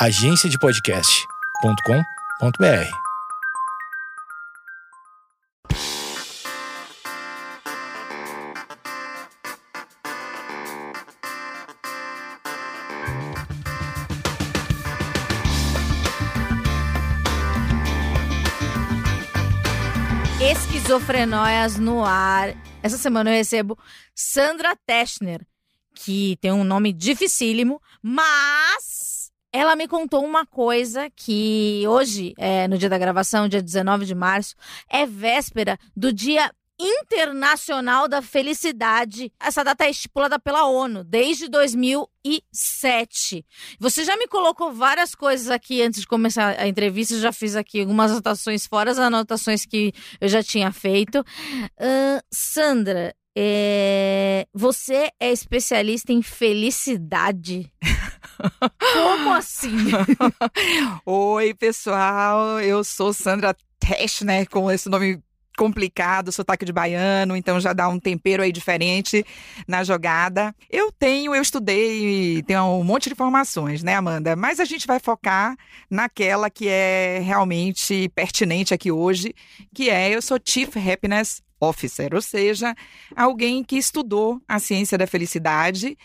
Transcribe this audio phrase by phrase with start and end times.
[0.00, 2.88] agenciadepodcast.com.br.
[20.40, 22.54] Esquizofrenóias no ar.
[22.84, 23.76] Essa semana eu recebo
[24.14, 25.44] Sandra Teschner,
[25.92, 28.97] que tem um nome dificílimo, mas
[29.58, 34.14] ela me contou uma coisa que hoje, é, no dia da gravação, dia 19 de
[34.14, 34.54] março,
[34.88, 39.32] é véspera do dia Internacional da Felicidade.
[39.40, 43.44] Essa data é estipulada pela ONU desde 2007.
[43.80, 47.14] Você já me colocou várias coisas aqui antes de começar a entrevista.
[47.14, 51.18] Eu já fiz aqui algumas anotações fora as anotações que eu já tinha feito.
[51.18, 54.46] Uh, Sandra, é...
[54.52, 57.72] você é especialista em felicidade.
[58.92, 59.70] Como assim?
[61.06, 62.60] Oi, pessoal.
[62.60, 65.22] Eu sou Sandra Teschner, com esse nome
[65.56, 69.24] complicado, sotaque de baiano, então já dá um tempero aí diferente
[69.66, 70.54] na jogada.
[70.70, 74.36] Eu tenho, eu estudei, tenho um monte de informações, né, Amanda?
[74.36, 75.56] Mas a gente vai focar
[75.90, 79.34] naquela que é realmente pertinente aqui hoje,
[79.74, 82.74] que é eu sou Chief Happiness Officer, ou seja,
[83.14, 85.96] alguém que estudou a ciência da felicidade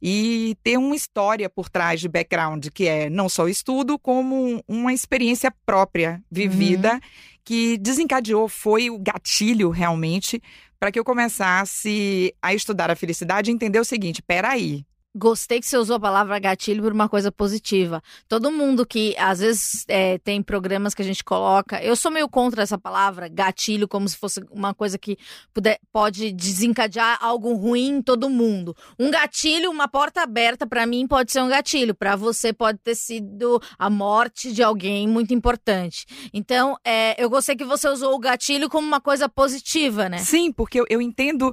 [0.00, 4.62] e tem uma história por trás de background que é não só o estudo, como
[4.66, 6.94] uma experiência própria vivida.
[6.94, 7.00] Uhum
[7.44, 10.40] que desencadeou, foi o gatilho realmente
[10.78, 15.66] para que eu começasse a estudar a felicidade e entender o seguinte: peraí, Gostei que
[15.66, 18.02] você usou a palavra gatilho por uma coisa positiva.
[18.26, 22.26] Todo mundo que às vezes é, tem programas que a gente coloca, eu sou meio
[22.30, 25.18] contra essa palavra gatilho, como se fosse uma coisa que
[25.52, 28.74] puder, pode desencadear algo ruim em todo mundo.
[28.98, 32.94] Um gatilho, uma porta aberta, para mim pode ser um gatilho, para você pode ter
[32.94, 36.06] sido a morte de alguém muito importante.
[36.32, 40.18] Então, é, eu gostei que você usou o gatilho como uma coisa positiva, né?
[40.18, 41.52] Sim, porque eu, eu entendo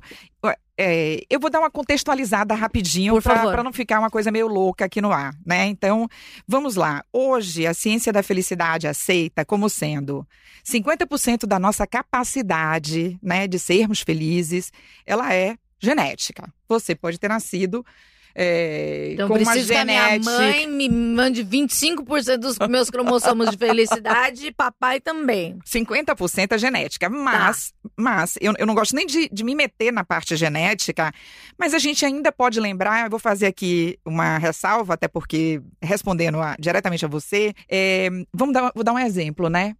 [0.82, 5.02] é, eu vou dar uma contextualizada rapidinho para não ficar uma coisa meio louca aqui
[5.02, 5.66] no ar, né?
[5.66, 6.08] Então,
[6.48, 7.04] vamos lá.
[7.12, 10.26] Hoje, a ciência da felicidade aceita como sendo
[10.64, 14.72] 50% da nossa capacidade, né, de sermos felizes,
[15.06, 16.50] ela é genética.
[16.70, 17.86] Você pode ter nascido
[18.36, 19.96] é, então, com preciso uma genética...
[19.96, 25.58] que a minha mãe me mande 25% dos meus cromossomos de felicidade e papai também.
[25.66, 27.10] 50% é genética.
[27.10, 27.90] Mas, tá.
[27.98, 31.12] mas eu, eu não gosto nem de, de me meter na parte genética,
[31.58, 36.40] mas a gente ainda pode lembrar, eu vou fazer aqui uma ressalva, até porque respondendo
[36.40, 39.76] a, diretamente a você, é, vamos dar, vou dar um exemplo, né?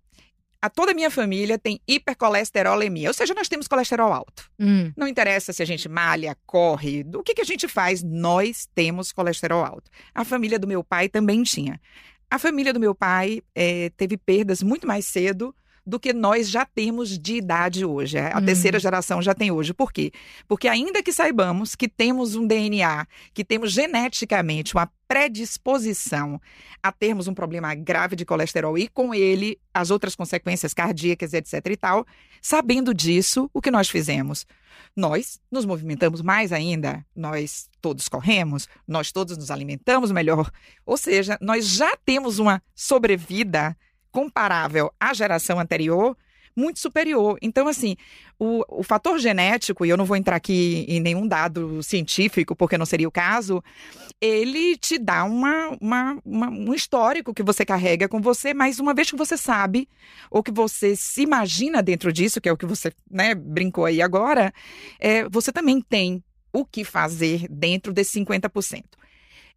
[0.62, 4.50] A toda a minha família tem hipercolesterolemia, ou seja, nós temos colesterol alto.
[4.60, 4.92] Hum.
[4.96, 9.12] Não interessa se a gente malha, corre, o que, que a gente faz, nós temos
[9.12, 9.90] colesterol alto.
[10.14, 11.80] A família do meu pai também tinha.
[12.30, 15.56] A família do meu pai é, teve perdas muito mais cedo
[15.90, 18.18] do que nós já temos de idade hoje.
[18.18, 18.46] É, a uhum.
[18.46, 19.74] terceira geração já tem hoje.
[19.74, 20.12] Por quê?
[20.48, 26.40] Porque ainda que saibamos que temos um DNA, que temos geneticamente uma predisposição
[26.84, 31.66] a termos um problema grave de colesterol e com ele as outras consequências cardíacas, etc
[31.66, 32.06] e tal,
[32.42, 34.46] sabendo disso, o que nós fizemos?
[34.96, 40.52] Nós nos movimentamos mais ainda, nós todos corremos, nós todos nos alimentamos melhor,
[40.86, 43.76] ou seja, nós já temos uma sobrevida
[44.12, 46.16] comparável à geração anterior,
[46.56, 47.38] muito superior.
[47.42, 47.96] Então, assim,
[48.38, 52.78] o, o fator genético, e eu não vou entrar aqui em nenhum dado científico, porque
[52.78, 53.64] não seria o caso,
[54.20, 58.94] ele te dá uma, uma, uma, um histórico que você carrega com você, mas uma
[58.94, 59.88] vez que você sabe,
[60.30, 64.02] ou que você se imagina dentro disso, que é o que você né, brincou aí
[64.02, 64.54] agora,
[65.00, 68.84] é, você também tem o que fazer dentro desses 50%.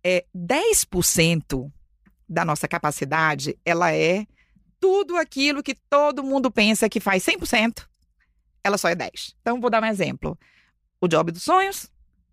[0.04, 1.70] É, 10%
[2.28, 4.26] da nossa capacidade, ela é
[4.82, 7.86] tudo aquilo que todo mundo pensa que faz 100%,
[8.64, 9.36] ela só é 10.
[9.40, 10.36] Então, vou dar um exemplo.
[11.00, 11.88] O job dos sonhos,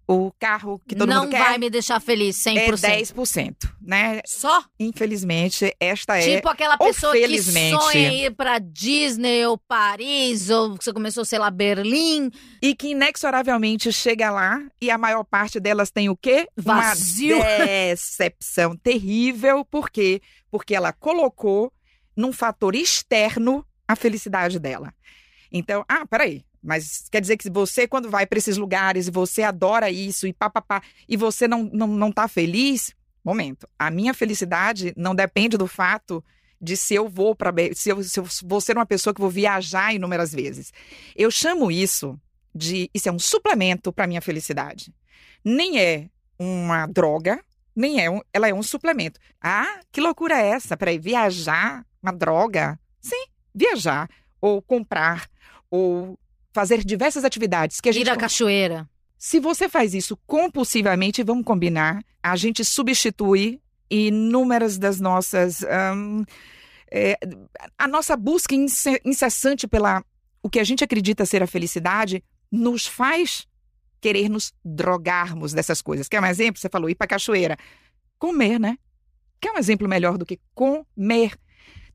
[0.08, 1.38] o carro que todo não mundo quer.
[1.38, 2.58] Não vai me deixar feliz 100%.
[2.58, 4.22] É 10%, né?
[4.26, 4.64] Só?
[4.80, 6.38] Infelizmente, esta é.
[6.38, 11.52] Tipo aquela pessoa que sonha ir pra Disney ou Paris, ou você começou, sei lá,
[11.52, 12.32] Berlim.
[12.64, 16.48] E que inexoravelmente chega lá e a maior parte delas tem o quê?
[16.58, 17.38] Vazio.
[17.38, 19.64] Uma decepção terrível.
[19.64, 20.20] Por quê?
[20.50, 21.72] Porque ela colocou
[22.20, 24.94] num fator externo a felicidade dela.
[25.50, 29.42] Então, ah, peraí, mas quer dizer que você, quando vai para esses lugares e você
[29.42, 32.94] adora isso e papapá, e você não, não, não tá feliz?
[33.24, 33.70] Momento.
[33.80, 36.22] A minha felicidade não depende do fato
[36.62, 37.54] de se eu vou para.
[37.74, 40.74] Se eu, se eu vou ser uma pessoa que vou viajar inúmeras vezes.
[41.16, 42.20] Eu chamo isso
[42.54, 42.90] de.
[42.94, 44.94] Isso é um suplemento para minha felicidade.
[45.44, 47.42] Nem é uma droga,
[47.74, 49.20] nem é um, ela é um suplemento.
[49.42, 50.76] Ah, que loucura é essa?
[50.76, 52.80] Peraí, viajar, uma droga?
[53.02, 54.10] Sim, viajar,
[54.42, 55.28] ou comprar,
[55.70, 56.18] ou
[56.54, 58.06] fazer diversas atividades que a gente.
[58.08, 58.90] Ir à cachoeira.
[59.18, 65.62] Se você faz isso compulsivamente, vamos combinar, a gente substitui inúmeras das nossas.
[65.96, 66.24] hum,
[66.92, 67.18] é,
[67.78, 70.04] a nossa busca ince- incessante pela
[70.42, 73.46] o que a gente acredita ser a felicidade nos faz
[74.02, 76.08] querer nos drogarmos dessas coisas.
[76.08, 76.60] Quer um exemplo?
[76.60, 77.58] Você falou ir para cachoeira.
[78.18, 78.78] Comer, né?
[79.42, 81.38] Quer um exemplo melhor do que comer?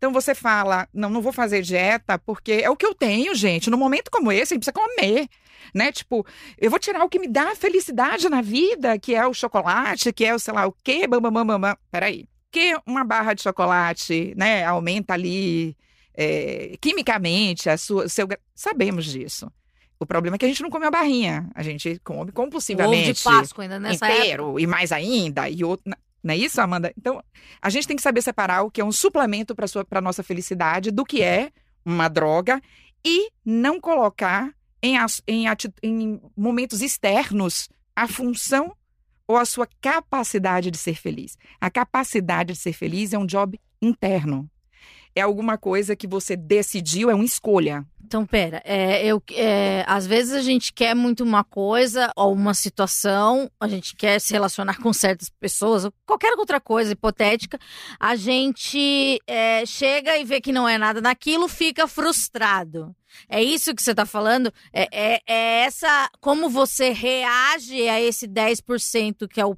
[0.04, 3.70] Então você fala, não, não vou fazer dieta porque é o que eu tenho, gente.
[3.70, 5.26] No momento como esse, a gente precisa comer,
[5.74, 5.90] né?
[5.90, 6.26] Tipo,
[6.58, 10.26] eu vou tirar o que me dá felicidade na vida, que é o chocolate, que
[10.26, 11.74] é o sei lá o quê, bam, bam, bam, bam.
[11.90, 12.28] Peraí.
[12.52, 15.74] Que uma barra de chocolate, né, aumenta ali
[16.14, 18.28] é, quimicamente a sua, seu...
[18.54, 19.50] Sabemos disso.
[19.98, 21.48] O problema é que a gente não come a barrinha.
[21.54, 24.20] A gente come O ovo compulsivamente de Páscoa ainda nessa época.
[24.20, 25.90] inteiro e mais ainda e outro.
[26.24, 26.90] Não é isso, Amanda?
[26.96, 27.22] Então,
[27.60, 30.90] a gente tem que saber separar o que é um suplemento para a nossa felicidade
[30.90, 31.52] do que é
[31.84, 32.62] uma droga
[33.04, 34.50] e não colocar
[34.82, 35.44] em, em
[35.82, 38.74] em momentos externos a função
[39.28, 41.36] ou a sua capacidade de ser feliz.
[41.60, 44.50] A capacidade de ser feliz é um job interno.
[45.14, 47.86] É alguma coisa que você decidiu, é uma escolha.
[48.06, 52.52] Então, pera, é, eu, é, às vezes a gente quer muito uma coisa ou uma
[52.52, 57.58] situação, a gente quer se relacionar com certas pessoas, ou qualquer outra coisa hipotética,
[57.98, 62.94] a gente é, chega e vê que não é nada naquilo, fica frustrado.
[63.28, 64.52] É isso que você está falando?
[64.72, 66.10] É, é, é essa.
[66.20, 69.56] Como você reage a esse 10% que é o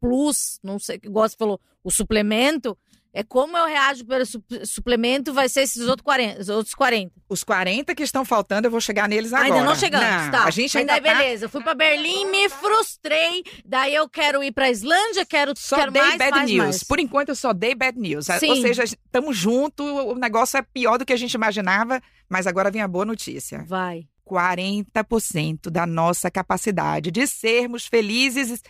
[0.00, 2.76] plus, não sei, igual você falou, o suplemento.
[3.16, 6.40] É como eu reajo pelo su- suplemento, vai ser esses outros 40.
[6.40, 7.12] os outros 40.
[7.28, 9.54] Os 40 que estão faltando, eu vou chegar neles agora.
[9.54, 10.44] Ainda não chegamos, Não, tá?
[10.44, 11.44] A gente ainda daí, tá beleza.
[11.44, 13.44] Eu fui pra Berlim, me frustrei.
[13.64, 16.64] Daí eu quero ir pra Islândia, quero, Só quero dei mais, bad mais, news.
[16.64, 16.82] mais.
[16.82, 18.26] Por enquanto, eu só dei bad news.
[18.40, 18.50] Sim.
[18.50, 22.68] Ou seja, estamos juntos, o negócio é pior do que a gente imaginava, mas agora
[22.70, 23.64] vem a boa notícia.
[23.64, 24.08] Vai.
[24.28, 28.60] 40% da nossa capacidade de sermos felizes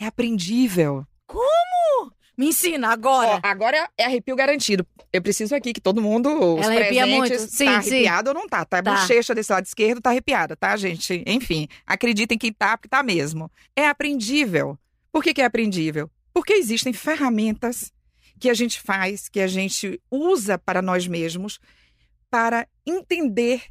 [0.00, 1.06] é aprendível.
[2.36, 3.40] Me ensina Ó, agora.
[3.42, 4.86] agora é arrepio garantido.
[5.12, 7.38] Eu preciso aqui que todo mundo, os Ela arrepia muito.
[7.38, 7.90] Sim, tá sim.
[7.90, 8.64] arrepiado ou não tá?
[8.64, 8.90] Tá a Tá.
[8.92, 11.22] bochecha desse lado esquerdo tá arrepiada, tá, gente?
[11.26, 13.50] Enfim, acreditem que tá, porque tá mesmo.
[13.76, 14.76] É aprendível.
[15.12, 16.10] Por que, que é aprendível?
[16.32, 17.92] Porque existem ferramentas
[18.40, 21.60] que a gente faz, que a gente usa para nós mesmos,
[22.28, 23.62] para entender,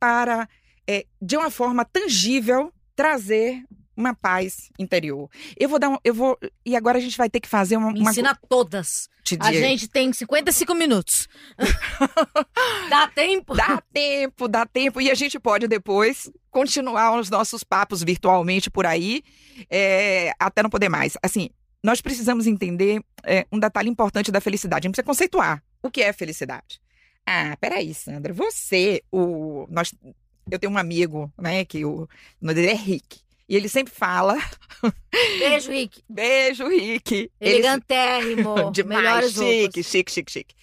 [0.00, 0.48] para,
[0.88, 3.62] é, de uma forma tangível, trazer
[3.98, 5.28] uma paz interior.
[5.58, 7.92] Eu vou dar um, eu vou e agora a gente vai ter que fazer uma,
[7.92, 9.08] Me uma ensina todas.
[9.24, 11.28] te A gente tem 55 minutos.
[12.88, 13.54] Dá tempo?
[13.54, 15.00] Dá tempo, dá tempo.
[15.00, 19.22] E a gente pode depois continuar os nossos papos virtualmente por aí,
[19.68, 21.16] é, até não poder mais.
[21.22, 21.50] Assim,
[21.82, 24.86] nós precisamos entender é, um detalhe importante da felicidade.
[24.86, 26.80] A gente precisa conceituar o que é felicidade.
[27.26, 29.66] Ah, peraí, Sandra, você, o.
[29.68, 29.92] Nós,
[30.50, 32.08] eu tenho um amigo, né, que o, o
[32.40, 33.20] nome dele é Rick.
[33.48, 34.36] E ele sempre fala.
[35.38, 36.02] Beijo, Rick.
[36.08, 37.30] Beijo, Rick.
[37.40, 38.70] Ele Elegantérrimo.
[38.72, 39.86] Demais, Melhores chique, roupas.
[39.86, 40.54] chique, chique, chique.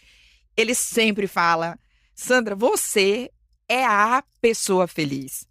[0.56, 1.78] Ele sempre fala,
[2.14, 3.30] Sandra, você
[3.68, 5.48] é a pessoa feliz.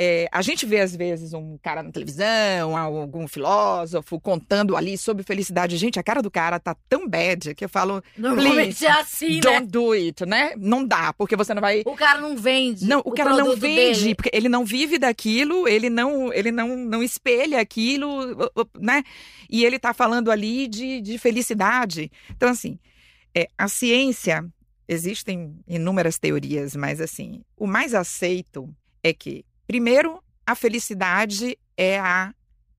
[0.00, 5.24] É, a gente vê, às vezes, um cara na televisão, algum filósofo contando ali sobre
[5.24, 5.76] felicidade.
[5.76, 9.34] Gente, a cara do cara tá tão bad que eu falo, Normalmente Please, é assim,
[9.34, 9.40] né?
[9.40, 10.52] don't do it, né?
[10.56, 12.86] Não dá, porque você não vai O cara não vende.
[12.86, 14.14] não, o, cara não vende, dele.
[14.14, 18.36] porque ele não vive daquilo, ele não, ele não, não espelha aquilo,
[18.78, 19.02] né?
[19.50, 22.08] E ele tá falando ali de, de felicidade.
[22.30, 22.78] Então, assim,
[23.34, 24.44] é, a ciência,
[24.86, 28.72] existem inúmeras teorias, mas assim, o mais aceito
[29.02, 32.34] é que, primeiro, a felicidade é a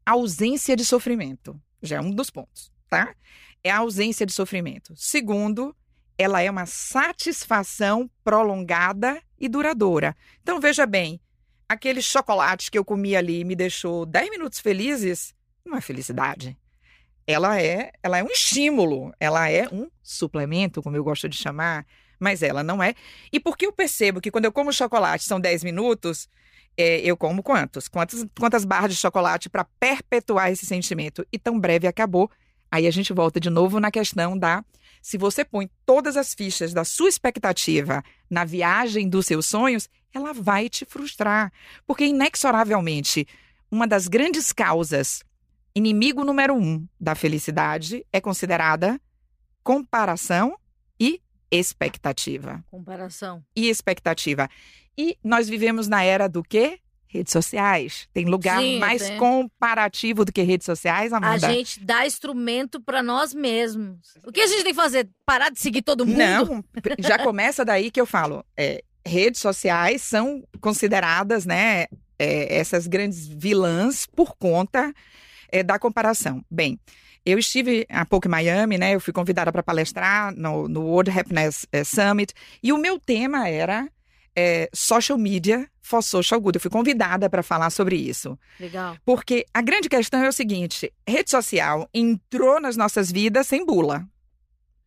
[0.06, 1.58] ausência de sofrimento.
[1.82, 3.16] Já é um dos pontos, tá?
[3.64, 4.94] É a ausência de sofrimento.
[4.98, 5.76] Segundo,
[6.18, 10.16] ela é uma satisfação prolongada e duradoura.
[10.42, 11.22] Então, veja bem,
[11.68, 16.58] aquele chocolate que eu comi ali e me deixou 10 minutos felizes, não é felicidade.
[17.28, 21.86] Ela é, ela é um estímulo, ela é um suplemento, como eu gosto de chamar,
[22.20, 22.96] mas ela não é.
[23.32, 26.28] E porque eu percebo que quando eu como chocolate são 10 minutos,
[26.82, 27.90] é, eu como quantos?
[27.90, 31.28] Quantas, quantas barras de chocolate para perpetuar esse sentimento?
[31.30, 32.32] E tão breve acabou.
[32.72, 34.64] Aí a gente volta de novo na questão da
[35.02, 40.34] se você põe todas as fichas da sua expectativa na viagem dos seus sonhos, ela
[40.34, 41.52] vai te frustrar.
[41.86, 43.28] Porque, inexoravelmente,
[43.70, 45.24] uma das grandes causas,
[45.76, 49.00] inimigo número um da felicidade, é considerada
[49.64, 50.58] comparação
[51.00, 51.22] e
[51.52, 52.64] expectativa.
[52.70, 53.44] Comparação.
[53.56, 54.50] E expectativa.
[54.98, 56.80] E nós vivemos na era do quê?
[57.08, 58.08] Redes sociais.
[58.14, 59.18] Tem lugar Sim, mais tem.
[59.18, 61.52] comparativo do que redes sociais, A Amanda?
[61.52, 63.98] gente dá instrumento pra nós mesmos.
[64.26, 65.10] O que a gente tem que fazer?
[65.26, 66.18] Parar de seguir todo mundo?
[66.18, 66.64] Não,
[67.00, 68.46] já começa daí que eu falo.
[68.56, 71.86] é, redes sociais são consideradas, né,
[72.20, 74.94] é, essas grandes vilãs por conta
[75.52, 76.46] é, da comparação.
[76.52, 76.80] Bem,
[77.30, 78.96] eu estive há pouco em Miami, né?
[78.96, 83.48] Eu fui convidada para palestrar no, no World Happiness eh, Summit e o meu tema
[83.48, 83.88] era
[84.36, 86.58] eh, social media for social good.
[86.58, 88.38] Eu fui convidada para falar sobre isso.
[88.60, 88.96] Legal.
[89.04, 94.08] Porque a grande questão é o seguinte: rede social entrou nas nossas vidas sem bula.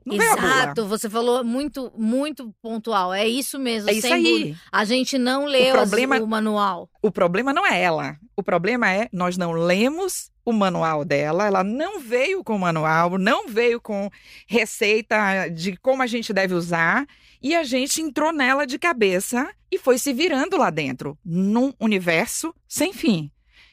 [0.04, 0.14] Não.
[0.16, 3.12] Exato, você falou muito, muito pontual.
[3.12, 3.88] É isso mesmo.
[3.90, 4.56] É isso sem aí.
[4.70, 6.88] A gente não leu as- problema- o manual.
[7.02, 8.16] O problema não é ela.
[8.36, 13.16] O problema é nós não lemos o manual dela, ela não veio com o manual,
[13.16, 14.10] não veio com
[14.48, 17.06] receita de como a gente deve usar,
[17.40, 22.54] e a gente entrou nela de cabeça e foi se virando lá dentro, num universo
[22.68, 23.30] sem fim.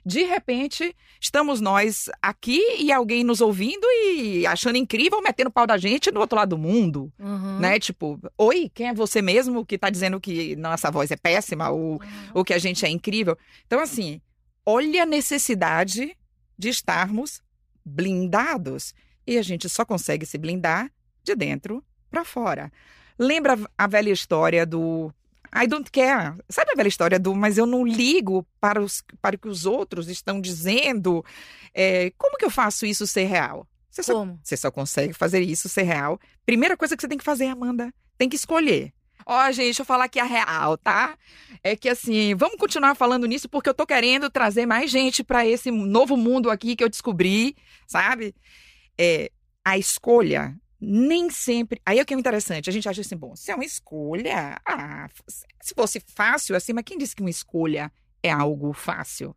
[0.10, 5.78] De repente, estamos nós aqui e alguém nos ouvindo e achando incrível, metendo pau da
[5.78, 7.60] gente no outro lado do mundo, Uhum.
[7.60, 7.80] né?
[7.80, 12.02] Tipo, oi, quem é você mesmo que tá dizendo que nossa voz é péssima ou
[12.34, 13.38] o que a gente é incrível.
[13.68, 14.20] Então, assim,
[14.66, 16.18] olha a necessidade
[16.58, 17.42] de estarmos
[17.86, 18.94] blindados.
[19.28, 20.92] E a gente só consegue se blindar
[21.24, 22.72] de dentro para fora.
[23.18, 25.14] Lembra a velha história do
[25.54, 26.36] I don't care.
[26.50, 29.66] Sabe a velha história do mas eu não ligo para, os, para o que os
[29.66, 31.24] outros estão dizendo?
[31.74, 33.68] É, como que eu faço isso ser real?
[33.90, 34.40] Você só Como?
[34.44, 36.20] você só consegue fazer isso ser real.
[36.46, 38.94] Primeira coisa que você tem que fazer, Amanda, tem que escolher.
[39.26, 41.18] Ó, gente, deixa eu falar aqui a real, tá?
[41.64, 45.46] É que assim, vamos continuar falando nisso porque eu tô querendo trazer mais gente para
[45.46, 47.56] esse novo mundo aqui que eu descobri,
[47.88, 48.34] sabe?
[48.98, 49.32] É,
[49.64, 51.82] a escolha nem sempre.
[51.86, 52.70] Aí é o que é interessante.
[52.70, 55.08] A gente acha assim, bom, se é uma escolha, ah,
[55.62, 57.92] se fosse fácil assim, mas quem disse que uma escolha
[58.24, 59.36] é algo fácil?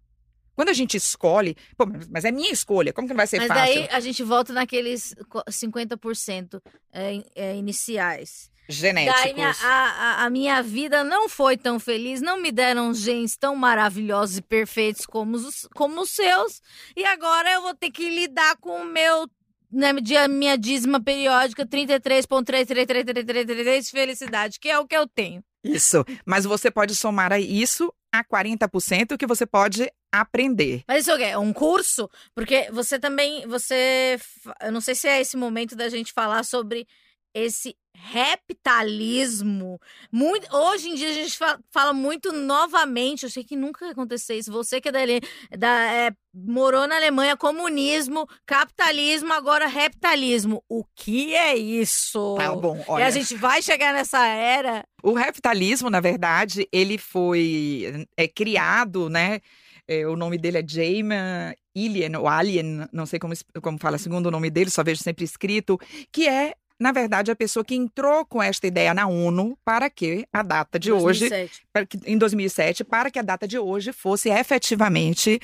[0.55, 3.49] Quando a gente escolhe, pô, mas é minha escolha, como que não vai ser Mas
[3.49, 3.75] fácil?
[3.75, 6.61] daí a gente volta naqueles co- 50%
[6.93, 8.51] é, é, iniciais.
[8.69, 9.21] Genéticos.
[9.23, 13.37] Daí minha- a, a- a minha vida não foi tão feliz, não me deram genes
[13.37, 16.61] tão maravilhosos e perfeitos como os, como os seus.
[16.95, 19.27] E agora eu vou ter que lidar com o meu.
[19.73, 25.43] Né, de- minha dízima periódica 33,33333 felicidade, que é o que eu tenho.
[25.65, 26.05] Isso.
[26.27, 30.83] Mas você pode somar a isso a 40% que você pode aprender.
[30.87, 31.25] Mas isso é o quê?
[31.25, 32.11] É um curso?
[32.35, 34.19] Porque você também, você,
[34.61, 36.87] eu não sei se é esse momento da gente falar sobre
[37.35, 39.79] esse reptalismo.
[40.11, 43.93] Muito, hoje em dia a gente fa- fala muito novamente, eu sei que nunca ia
[43.93, 45.01] acontecer isso, você que é da,
[45.57, 50.63] da é, morou na Alemanha, comunismo, capitalismo, agora reptalismo.
[50.69, 52.35] O que é isso?
[52.39, 53.07] Tá bom, E olha.
[53.07, 54.85] a gente vai chegar nessa era.
[55.03, 59.41] O reptalismo, na verdade, ele foi é, criado, né?
[59.89, 61.15] é, o nome dele é Jaime
[61.77, 65.25] Alien, ou Alien, não sei como, como fala segundo o nome dele, só vejo sempre
[65.25, 65.79] escrito,
[66.13, 70.27] que é, na verdade, a pessoa que entrou com esta ideia na ONU para que
[70.33, 71.63] a data de hoje 2007.
[71.73, 75.41] para que- em 2007, para que a data de hoje fosse efetivamente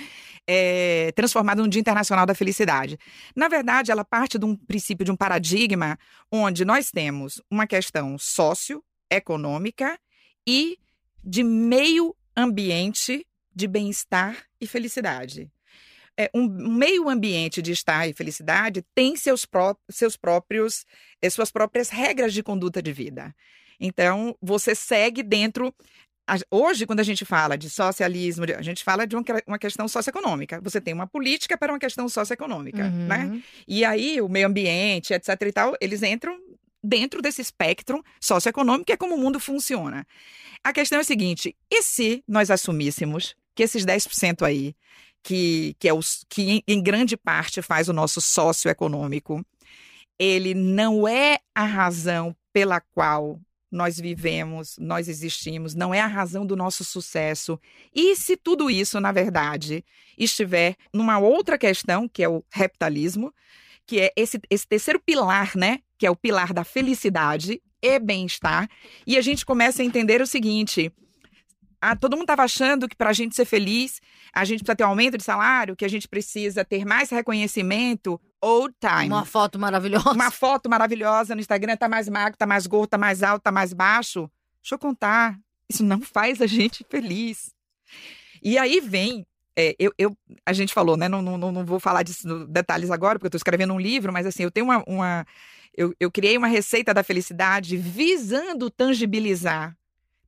[0.50, 2.98] é, transformada no Dia Internacional da Felicidade.
[3.36, 5.98] Na verdade, ela parte de um princípio, de um paradigma,
[6.32, 9.98] onde nós temos uma questão socioeconômica
[10.46, 10.78] e
[11.22, 15.50] de meio ambiente de bem-estar e felicidade.
[16.18, 20.84] É, um meio ambiente de estar e felicidade tem seus, pró seus próprios,
[21.22, 23.32] eh, suas próprias regras de conduta de vida.
[23.78, 25.72] Então, você segue dentro.
[26.50, 29.86] Hoje, quando a gente fala de socialismo, a gente fala de uma que- uma questão
[29.88, 30.60] socioeconômica.
[30.60, 33.06] Você tem uma política para uma questão socioeconômica, Uhum.
[33.06, 33.42] né?
[33.66, 36.36] E aí, o meio ambiente, etc e tal, eles entram
[36.82, 40.04] dentro desse espectro socioeconômico, que é como o mundo funciona.
[40.62, 44.74] A questão é a seguinte: e se nós assumíssemos que esses 10% aí,
[45.22, 49.44] que, que, é os, que em, grande parte faz o nosso socioeconômico,
[50.18, 53.38] ele não é a razão pela qual
[53.70, 57.60] nós vivemos, nós existimos, não é a razão do nosso sucesso.
[57.94, 59.84] E se tudo isso, na verdade,
[60.16, 63.32] estiver numa outra questão, que é o reptalismo,
[63.86, 65.80] que é esse, esse terceiro pilar, né?
[65.98, 68.68] Que é o pilar da felicidade e bem-estar.
[69.06, 70.92] E a gente começa a entender o seguinte:
[71.80, 74.00] ah, todo mundo estava achando que para a gente ser feliz,
[74.32, 78.20] a gente precisa ter um aumento de salário, que a gente precisa ter mais reconhecimento.
[78.40, 79.08] Old time.
[79.08, 80.12] Uma foto maravilhosa.
[80.12, 83.50] Uma foto maravilhosa no Instagram, tá mais magro, tá mais gordo, tá mais alto, tá
[83.52, 84.30] mais baixo.
[84.62, 85.38] Deixa eu contar.
[85.68, 87.50] Isso não faz a gente feliz.
[88.42, 89.26] E aí vem.
[89.56, 90.16] é, eu, eu-
[90.46, 91.08] a gente falou, né?
[91.08, 94.12] Não, não, não vou falar disso no detalhes agora, porque eu estou escrevendo um livro,
[94.12, 94.84] mas assim, eu tenho uma.
[94.86, 95.26] uma-
[95.76, 99.76] eu, eu criei uma receita da felicidade visando tangibilizar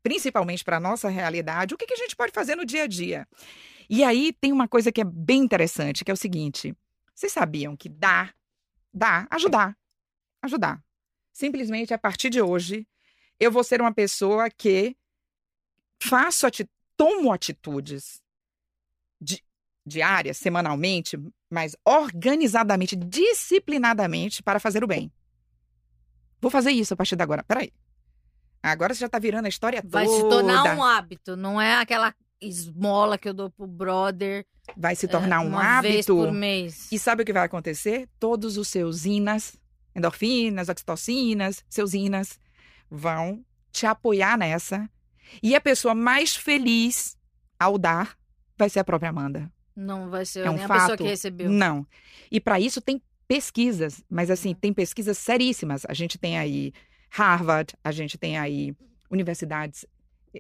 [0.03, 2.87] principalmente para a nossa realidade, o que, que a gente pode fazer no dia a
[2.87, 3.27] dia.
[3.89, 6.75] E aí tem uma coisa que é bem interessante, que é o seguinte:
[7.15, 8.33] vocês sabiam que dá,
[8.93, 9.77] dá, ajudar,
[10.43, 10.83] ajudar.
[11.33, 12.87] Simplesmente a partir de hoje,
[13.39, 14.97] eu vou ser uma pessoa que
[16.03, 18.23] faço, ati tomo atitudes
[19.21, 19.43] di
[19.85, 25.11] diárias, semanalmente, mas organizadamente, disciplinadamente para fazer o bem.
[26.41, 27.43] Vou fazer isso a partir de agora.
[27.43, 27.73] Peraí.
[28.63, 30.17] Agora você já tá virando a história Vai toda.
[30.17, 34.45] se tornar um hábito, não é aquela esmola que eu dou pro brother.
[34.77, 36.15] Vai se tornar é, um uma vez hábito.
[36.17, 36.89] por mês.
[36.93, 38.09] E sabe o que vai acontecer?
[38.19, 39.57] Todos os seus inas,
[39.95, 42.39] endorfinas, oxitocinas, seus inas,
[42.91, 44.89] vão te apoiar nessa.
[45.43, 47.17] E a pessoa mais feliz
[47.59, 48.17] ao dar
[48.59, 49.51] vai ser a própria Amanda.
[49.77, 50.81] Não vai ser É um nem a fato.
[50.81, 51.49] pessoa que recebeu.
[51.51, 51.87] Não.
[52.31, 55.85] E para isso tem pesquisas, mas assim, tem pesquisas seríssimas.
[55.89, 56.73] A gente tem aí
[57.11, 58.75] Harvard, a gente tem aí
[59.11, 59.85] universidades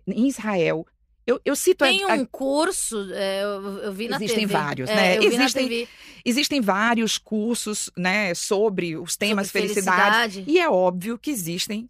[0.06, 0.86] em Israel.
[1.26, 4.52] Eu, eu cito a- Tem a- um curso, é, eu, eu vi na Existem TV.
[4.52, 5.16] vários, É, né?
[5.24, 5.88] Existem
[6.24, 10.16] existem vários cursos, né, sobre os temas sobre felicidade.
[10.32, 10.44] felicidade.
[10.50, 11.88] E é óbvio que existem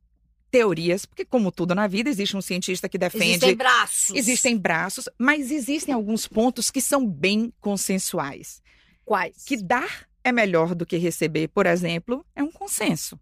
[0.51, 4.17] teorias, porque como tudo na vida, existe um cientista que defende Existem braços.
[4.17, 8.61] Existem braços, mas existem alguns pontos que são bem consensuais.
[9.05, 9.45] quais?
[9.45, 13.19] Que dar é melhor do que receber, por exemplo, é um consenso.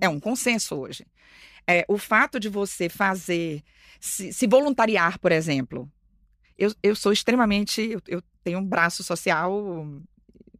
[0.00, 1.06] É um consenso hoje.
[1.66, 3.62] É, o fato de você fazer,
[4.00, 5.90] se, se voluntariar, por exemplo.
[6.58, 7.82] Eu, eu sou extremamente.
[7.82, 9.86] Eu, eu tenho um braço social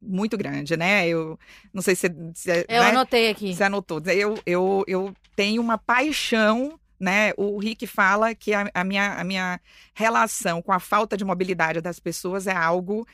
[0.01, 1.07] muito grande, né?
[1.09, 1.39] Eu
[1.73, 2.09] não sei se.
[2.35, 2.91] se Eu né?
[2.91, 3.55] anotei aqui.
[3.55, 4.03] Você anotou.
[4.07, 7.33] Eu, eu, eu tenho uma paixão, né?
[7.37, 9.61] O Rick fala que a, a minha, a minha
[9.95, 13.07] relação com a falta de mobilidade das pessoas é algo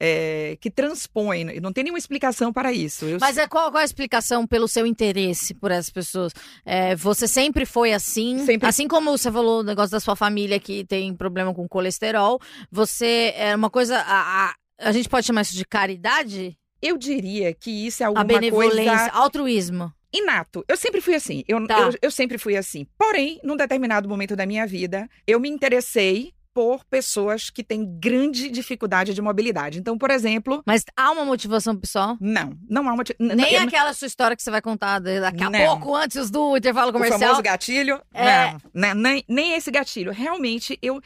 [0.00, 1.44] é, que transpõe.
[1.60, 3.04] Não tem nenhuma explicação para isso.
[3.04, 6.32] Eu Mas é qual, qual a explicação pelo seu interesse por essas pessoas?
[6.64, 8.44] É, você sempre foi assim?
[8.46, 8.66] Sempre.
[8.66, 12.40] Assim como você falou o negócio da sua família que tem problema com colesterol,
[12.70, 13.98] você é uma coisa.
[13.98, 16.56] A, a, a gente pode chamar isso de caridade?
[16.80, 19.92] Eu diria que isso é a alguma benevolência, coisa altruísmo.
[20.10, 20.64] inato.
[20.66, 21.44] Eu sempre fui assim.
[21.46, 21.78] Eu, Tá.
[21.78, 22.86] eu, eu sempre fui assim.
[22.96, 28.50] Porém, num determinado momento da minha vida, eu me interessei por pessoas que têm grande
[28.50, 29.78] dificuldade de mobilidade.
[29.78, 32.18] Então, por exemplo, Mas há uma motivação pessoal?
[32.20, 33.02] não, não há uma.
[33.18, 35.58] n- Nem eu- aquela sua história que você vai contar daqui a Não.
[35.58, 37.18] pouco, antes do intervalo O comercial.
[37.18, 37.98] famoso gatilho?
[38.12, 38.50] É.
[38.52, 40.12] Não, né, nem, nem esse gatilho.
[40.12, 41.00] Realmente, eu,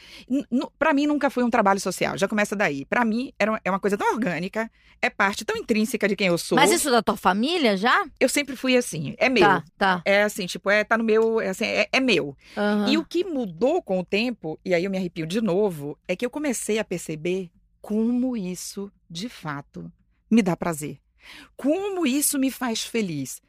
[0.77, 2.17] pra mim nunca foi um trabalho social.
[2.17, 2.83] Já começa daí.
[2.83, 4.69] Pra mim era é uma coisa tão orgânica,
[5.01, 6.57] é parte tão intrínseca de quem eu sou.
[6.57, 8.03] Mas isso da tua família já?
[8.19, 9.15] Eu sempre fui assim.
[9.17, 9.43] É meu.
[9.43, 10.01] Tá, tá.
[10.03, 12.35] É assim, tipo, é tá no meu, é, assim, é, é meu.
[12.57, 12.89] Aham.
[12.89, 16.15] E o que mudou com o tempo, e aí eu me arrepio de novo, é
[16.15, 19.91] que eu comecei a perceber como isso, de fato,
[20.29, 20.99] me dá prazer.
[21.55, 23.41] Como isso me faz feliz.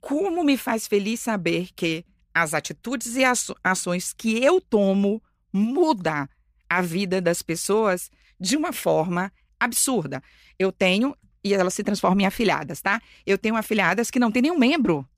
[0.00, 6.28] Como me faz feliz saber que as atitudes e aço- ações que eu tomo muda
[6.68, 10.20] a vida das pessoas de uma forma absurda.
[10.58, 13.00] Eu tenho, e elas se transformam em afilhadas, tá?
[13.24, 15.08] Eu tenho afilhadas que não têm nenhum membro.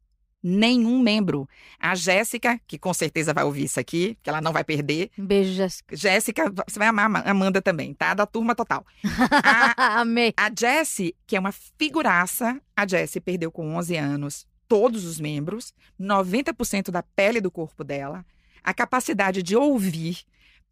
[0.49, 1.49] Nenhum membro.
[1.77, 5.11] A Jéssica, que com certeza vai ouvir isso aqui, que ela não vai perder.
[5.19, 5.97] Beijo, Jéssica.
[5.97, 8.15] Jéssica, você vai amar a Amanda também, tá?
[8.15, 8.87] Da turma total.
[9.43, 10.33] A, Amei.
[10.37, 15.75] a Jessie, que é uma figuraça, a Jessie perdeu com 11 anos todos os membros,
[16.01, 18.25] 90% da pele do corpo dela,
[18.63, 20.21] a capacidade de ouvir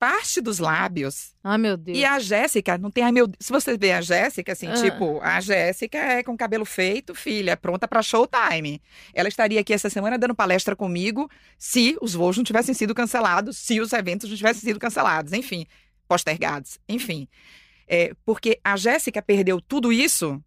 [0.06, 1.34] parte dos lábios.
[1.42, 1.96] Ai, meu Deus.
[1.96, 4.74] E a Jéssica, não tem, ai meu, se você vê a Jéssica assim, Ah.
[4.74, 8.82] tipo, a Jéssica é com cabelo feito, filha, pronta para showtime.
[9.14, 13.56] Ela estaria aqui essa semana dando palestra comigo, se os voos não tivessem sido cancelados,
[13.56, 15.64] se os eventos não tivessem sido cancelados, enfim,
[16.06, 17.26] postergados, enfim.
[17.88, 20.42] É, porque a Jéssica perdeu tudo isso,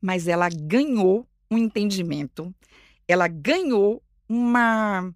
[0.00, 2.54] mas ela ganhou um entendimento,
[3.06, 5.12] ela ganhou uma.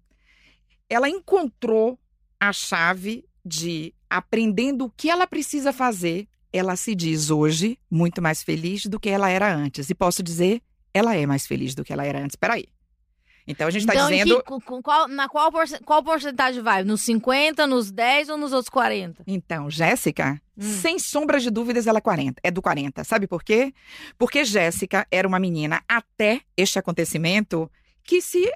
[0.89, 1.97] Ela encontrou
[2.39, 6.27] a chave de aprendendo o que ela precisa fazer.
[6.51, 9.89] Ela se diz hoje muito mais feliz do que ela era antes.
[9.89, 10.61] E posso dizer,
[10.93, 12.35] ela é mais feliz do que ela era antes.
[12.35, 12.65] Peraí.
[13.45, 14.37] Então a gente está então, dizendo.
[14.43, 15.51] que- com- qual, na qual,
[15.83, 16.83] qual porcentagem vai?
[16.85, 19.21] Nos 50, nos 10 ou nos outros 40?
[19.27, 20.61] Então, Jéssica, Hum.
[20.61, 23.03] sem sombra de dúvidas, ela é 40, é do 40.
[23.03, 23.73] Sabe por quê?
[24.17, 27.69] Porque Jéssica era uma menina até este acontecimento
[28.03, 28.49] que se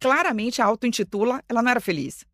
[0.00, 2.24] claramente auto-intitula, ela não era feliz.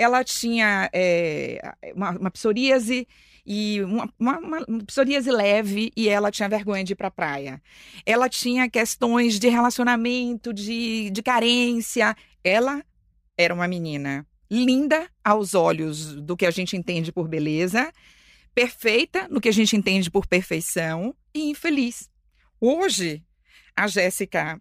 [0.00, 1.60] Ela tinha é,
[1.94, 3.06] uma, uma psoríase
[3.44, 7.60] e uma, uma, uma- psoríase leve e ela tinha vergonha de ir pra praia.
[8.06, 12.16] Ela tinha questões de relacionamento, de, de carência.
[12.42, 12.82] Ela
[13.36, 17.92] era uma menina linda aos olhos do que a gente entende por beleza,
[18.54, 22.08] perfeita no que a gente entende por perfeição e infeliz.
[22.58, 23.22] Hoje,
[23.76, 24.58] a Jéssica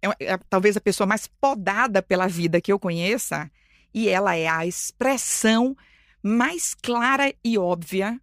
[0.00, 3.50] é, é talvez a pessoa mais podada pela vida que eu conheça
[3.92, 5.76] e ela é a expressão
[6.22, 8.20] mais clara e óbvia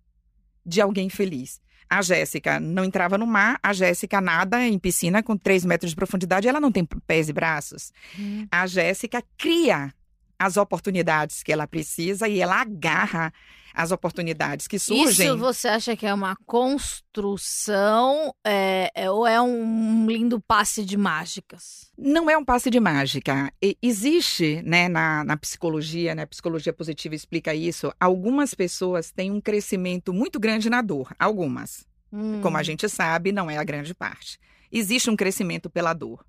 [0.66, 1.60] de alguém feliz.
[1.90, 5.96] A Jéssica não entrava no mar, a Jéssica nada em piscina com 3 metros de
[5.96, 7.94] profundidade, ela não tem pés e braços.
[8.20, 8.46] Hum.
[8.52, 9.94] A Jéssica cria
[10.40, 13.34] as oportunidades que ela precisa e ela agarra
[13.74, 15.28] as oportunidades que surgem.
[15.28, 20.98] Isso você acha que é uma construção é, é- ou é um lindo passe de
[20.98, 21.92] mágicas?
[21.98, 23.52] Não é um passe de mágica.
[23.62, 29.40] E- existe, né, na, na psicologia, né, psicologia positiva explica isso, algumas pessoas têm um
[29.40, 31.14] crescimento muito grande na dor.
[31.20, 31.86] Algumas.
[32.12, 32.40] Hum.
[32.42, 34.40] Como a gente sabe, não é a grande parte.
[34.72, 36.26] Existe um crescimento pela dor.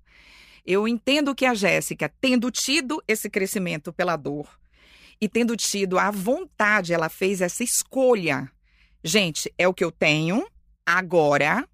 [0.71, 4.47] Eu entendo que a Jéssica, tendo tido esse crescimento pela dor
[5.19, 8.47] e tendo tido a vontade, ela fez essa escolha.
[9.03, 10.45] Gente, é o que eu tenho,
[10.85, 11.67] agora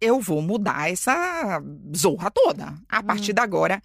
[0.00, 1.60] eu vou mudar essa
[1.96, 2.78] zorra toda.
[2.88, 3.82] A partir de agora,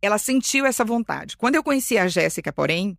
[0.00, 1.36] ela sentiu essa vontade.
[1.36, 2.96] Quando eu conheci a Jéssica, porém,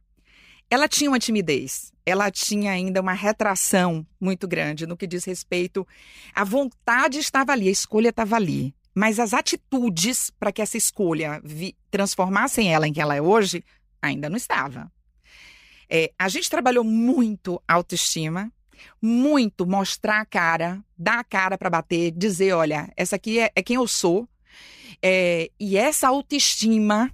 [0.70, 5.88] ela tinha uma timidez, ela tinha ainda uma retração muito grande no que diz respeito.
[6.36, 8.76] A vontade estava ali, a escolha estava ali.
[8.98, 11.40] Mas as atitudes para que essa escolha
[11.92, 13.64] transformassem ela em que ela é hoje,
[14.02, 14.92] ainda não estava.
[15.88, 18.52] É, a gente trabalhou muito a autoestima,
[19.00, 23.62] muito mostrar a cara, dar a cara para bater, dizer: olha, essa aqui é, é
[23.62, 24.28] quem eu sou.
[25.00, 27.14] É, e essa autoestima,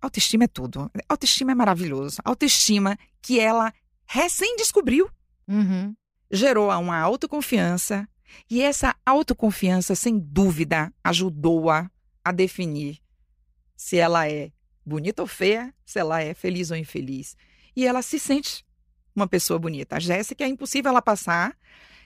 [0.00, 0.88] autoestima é tudo.
[1.08, 2.18] Autoestima é maravilhoso.
[2.24, 3.74] Autoestima que ela
[4.06, 5.10] recém descobriu
[5.48, 5.92] Uhum.
[6.30, 8.08] gerou uma autoconfiança
[8.50, 11.90] e essa autoconfiança, sem dúvida, ajudou-a
[12.24, 13.00] a definir
[13.76, 14.50] se ela é
[14.84, 17.36] bonita ou feia, se ela é feliz ou infeliz.
[17.74, 18.64] E ela se sente
[19.14, 19.96] uma pessoa bonita.
[19.96, 21.56] A Jéssica é impossível ela passar.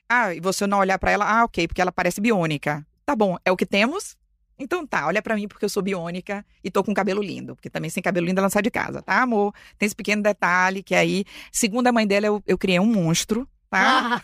[0.08, 2.84] Ah, e você não olhar pra ela, ah, ok, porque ela parece biônica.
[3.04, 4.16] Tá bom, é o que temos?
[4.58, 7.54] Então tá, olha pra mim porque eu sou biônica e tô com cabelo lindo.
[7.54, 9.54] Porque também sem cabelo lindo ela não sai de casa, tá, amor?
[9.78, 13.48] Tem esse pequeno detalhe que aí, segundo a mãe dela, eu, eu criei um monstro,
[13.70, 14.20] tá?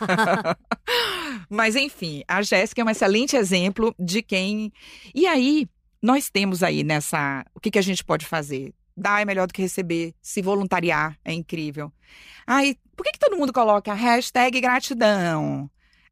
[1.49, 4.73] Mas enfim, a Jéssica é um excelente exemplo de quem.
[5.15, 5.69] E aí,
[6.03, 7.45] nós temos aí nessa.
[7.55, 8.75] O que, que a gente pode fazer?
[8.97, 11.93] Dar é melhor do que receber, se voluntariar é incrível.
[12.47, 15.71] Ai, por que, que todo mundo coloca hashtag gratidão?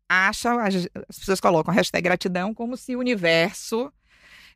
[0.08, 0.74] Acha, as
[1.08, 3.90] as pessoas colocam hashtag gratidão como se o universo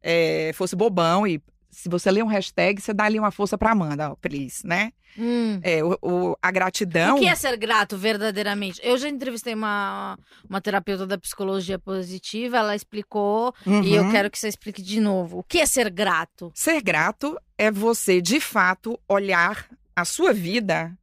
[0.03, 1.43] eh, fosse bobão e
[1.81, 4.93] se você lê um hashtag, você dá ali uma força pra Amanda, ó, please, né?
[5.17, 5.61] Hum.
[5.63, 7.17] É, o, o- a gratidão.
[7.17, 8.81] O que é ser grato verdadeiramente?
[8.83, 14.11] Eu já entrevistei uma, uma terapeuta da psicologia positiva, ela explicou e eu Uhum.
[14.11, 15.39] quero que você explique de novo.
[15.39, 16.51] O que é ser grato?
[16.55, 20.97] Ser grato é você, de fato, olhar a sua vida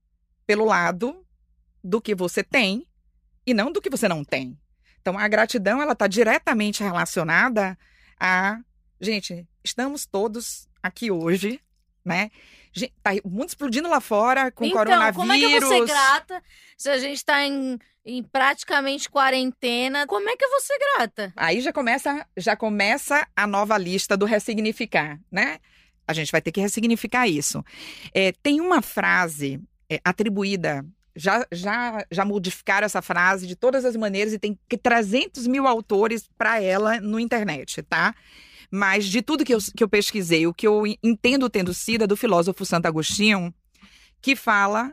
[0.45, 1.25] pelo lado
[1.83, 2.85] do que você tem
[3.47, 4.57] e não do que você não tem.
[5.01, 7.77] Então, a gratidão, ela está diretamente relacionada
[8.19, 8.59] a...
[9.05, 11.59] Gente, estamos todos aqui hoje,
[12.03, 12.31] né?
[12.73, 15.15] Gen- Tá o mundo explodindo lá fora com então, coronavírus.
[15.15, 16.43] como é que eu vou ser grata
[16.75, 20.07] se a gente tá em, em praticamente quarentena?
[20.07, 21.31] Como é que eu vou ser grata?
[21.35, 25.59] Aí já começa, já começa a nova lista do ressignificar, né?
[26.07, 27.63] A gente vai ter que ressignificar isso.
[28.11, 30.83] É, tem uma frase é, atribuída,
[31.15, 35.67] já, já, já modificaram essa frase de todas as maneiras e tem que 300 mil
[35.67, 38.15] autores para ela no internet, tá?
[38.75, 42.07] Mas de tudo que eu, que eu pesquisei, o que eu entendo tendo sido é
[42.07, 43.53] do filósofo Santo Agostinho,
[44.21, 44.91] que fala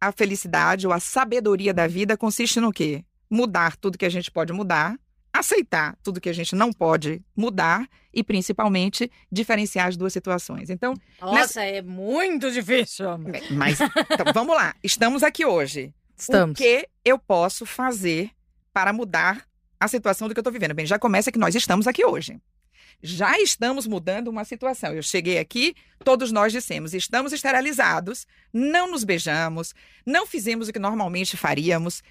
[0.00, 3.04] a felicidade ou a sabedoria da vida consiste no quê?
[3.30, 4.98] Mudar tudo que a gente pode mudar,
[5.32, 10.68] aceitar tudo que a gente não pode mudar e, principalmente, diferenciar as duas situações.
[10.68, 13.08] Então, Nossa, é muito difícil.
[13.08, 13.30] amor.
[13.52, 14.74] mas então, vamos lá.
[14.82, 15.94] Estamos aqui hoje.
[16.18, 16.58] Estamos.
[16.58, 18.32] O que eu posso fazer
[18.72, 19.46] para mudar
[19.78, 20.74] a situação do que eu estou vivendo?
[20.74, 22.40] Bem, já começa que nós estamos aqui hoje.
[23.02, 24.92] Já estamos mudando uma situação.
[24.92, 30.78] Eu cheguei aqui, todos nós dissemos: estamos esterilizados, não nos beijamos, não fizemos o que
[30.78, 32.02] normalmente faríamos,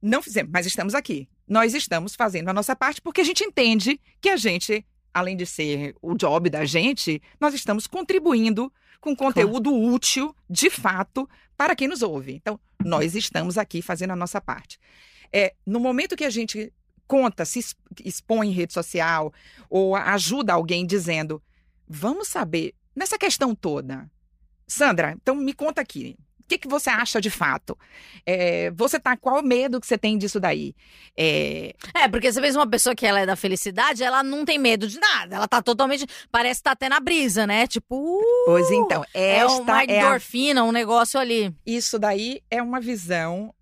[0.00, 1.28] não fizemos, mas estamos aqui.
[1.46, 5.44] Nós estamos fazendo a nossa parte porque a gente entende que a gente, além de
[5.44, 11.88] ser o job da gente, nós estamos contribuindo com conteúdo útil, de fato, para quem
[11.88, 12.32] nos ouve.
[12.32, 14.78] Então, nós estamos aqui fazendo a nossa parte.
[15.32, 16.72] É, no momento que a gente
[17.08, 17.64] conta, se
[18.04, 19.32] expõe em rede social
[19.68, 21.42] ou ajuda alguém dizendo,
[21.88, 24.08] vamos saber, nessa questão toda,
[24.66, 26.16] Sandra, então me conta aqui.
[26.44, 27.76] O que, que você acha de fato?
[28.24, 29.14] É, você tá.
[29.18, 30.74] Qual o medo que você tem disso daí?
[31.14, 34.58] É, É, porque você vê uma pessoa que ela é da felicidade, ela não tem
[34.58, 35.36] medo de nada.
[35.36, 36.06] Ela tá totalmente.
[36.32, 37.66] Parece que tá até na brisa, né?
[37.66, 41.54] Tipo, uh, pois então, é uma esta é a- endorfina, um negócio ali.
[41.66, 43.54] isso daí é uma visão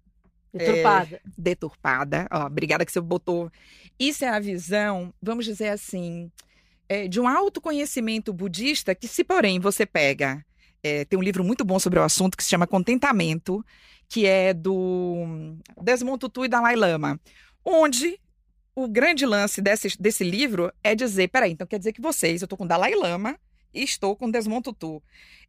[0.56, 1.20] Deturpada.
[1.38, 2.26] deturpada.
[2.30, 3.50] Ó, obrigada que você botou.
[3.98, 6.30] Isso é a visão, vamos dizer assim,
[6.88, 10.44] é, de um autoconhecimento budista que, se porém você pega
[10.82, 13.64] É, tem um livro muito bom sobre o assunto que se chama Contentamento,
[14.08, 17.18] que é do Desmond Tutu e Dalai Lama,
[17.64, 18.20] onde
[18.72, 22.46] o grande lance desse, desse livro é dizer, peraí, então quer dizer que vocês, eu
[22.46, 23.36] estou com Dalai Lama
[23.72, 25.02] estou com Desmond Tutu.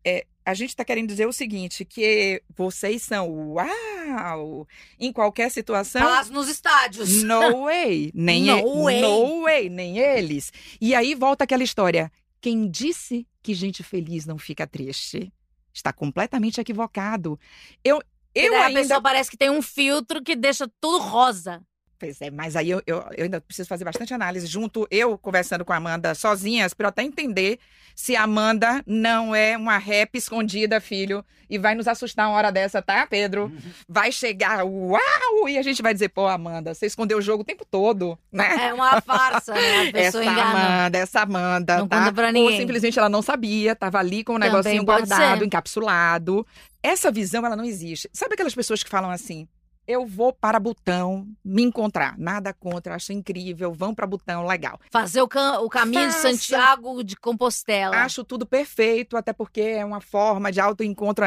[0.04, 4.68] É, a gente está querendo dizer o seguinte, que vocês são uau
[5.00, 6.02] em qualquer situação.
[6.02, 7.24] Paz nos estádios.
[7.24, 8.12] No way.
[8.14, 9.02] Nem No way.
[9.02, 10.52] No way, nem eles.
[10.80, 12.12] E aí volta aquela história.
[12.40, 15.32] Quem disse que gente feliz não fica triste
[15.74, 17.40] está completamente equivocado.
[17.84, 18.02] Eu,
[18.34, 21.62] eu daí a ainda pessoa parece que tem um filtro que deixa tudo rosa.
[22.00, 25.66] Pois é, mas aí eu, eu, eu ainda preciso fazer bastante análise junto, eu conversando
[25.66, 27.58] com a Amanda sozinhas, para eu até entender
[27.96, 32.52] se a Amanda não é uma rap escondida, filho, e vai nos assustar uma hora
[32.52, 33.52] dessa, tá, Pedro?
[33.90, 35.50] Vai chegar, uau!
[35.50, 38.68] E a gente vai dizer, pô, Amanda, você escondeu o jogo o tempo todo, né?
[38.68, 39.60] É uma farsa, né?
[39.60, 40.44] A Essa pessoa engana.
[40.84, 42.00] Amanda, essa Amanda, Não tá?
[42.00, 42.60] conta pra Ou ninguém.
[42.60, 45.46] simplesmente ela não sabia, tava ali com um Também negocinho guardado, ser.
[45.46, 46.46] encapsulado.
[46.84, 48.08] Essa visão, ela não existe.
[48.14, 49.48] Sabe aquelas pessoas que falam assim,
[49.88, 52.18] eu vou para Butão me encontrar.
[52.18, 54.80] Nada contra, acho incrível, vão para Butão, legal.
[54.92, 56.32] Fazer o, cam- o caminho de Faça.
[56.32, 57.96] Santiago de Compostela.
[57.98, 61.26] Acho tudo perfeito, até porque é uma forma de autoencontro.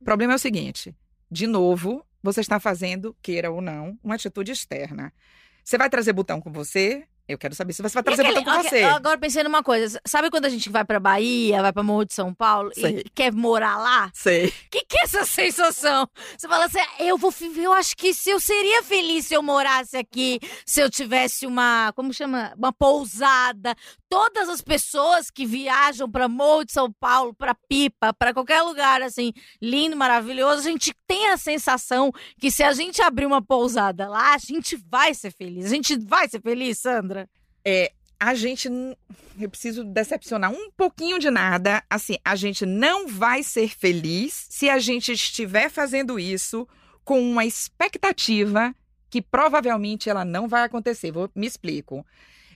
[0.00, 0.94] O problema é o seguinte,
[1.30, 5.12] de novo, você está fazendo, queira ou não, uma atitude externa.
[5.64, 7.04] Você vai trazer Butão com você?
[7.32, 8.82] Eu quero saber se você vai trazer aquele- Butão com você.
[8.82, 10.00] Agora pensei numa coisa.
[10.06, 13.00] Sabe quando a gente vai pra Bahia, vai pra Morro de São Paulo Sei.
[13.00, 14.10] e quer morar lá?
[14.14, 14.52] Sei.
[14.70, 16.08] Que que é essa sensação?
[16.36, 19.96] Você fala assim, eu vou, eu acho que se eu seria feliz se eu morasse
[19.96, 23.74] aqui, se eu tivesse uma, como chama, uma pousada.
[24.08, 29.00] Todas as pessoas que viajam pra Morro de São Paulo, pra Pipa, pra qualquer lugar
[29.02, 34.08] assim lindo, maravilhoso, a gente tem a sensação que se a gente abrir uma pousada
[34.08, 35.64] lá, a gente vai ser feliz.
[35.66, 37.21] A gente vai ser feliz, Sandra.
[38.18, 38.68] A gente.
[39.40, 41.82] Eu preciso decepcionar um pouquinho de nada.
[41.88, 46.68] Assim, a gente não vai ser feliz se a gente estiver fazendo isso
[47.04, 48.74] com uma expectativa
[49.10, 51.10] que provavelmente ela não vai acontecer.
[51.10, 52.06] Vou, me explico.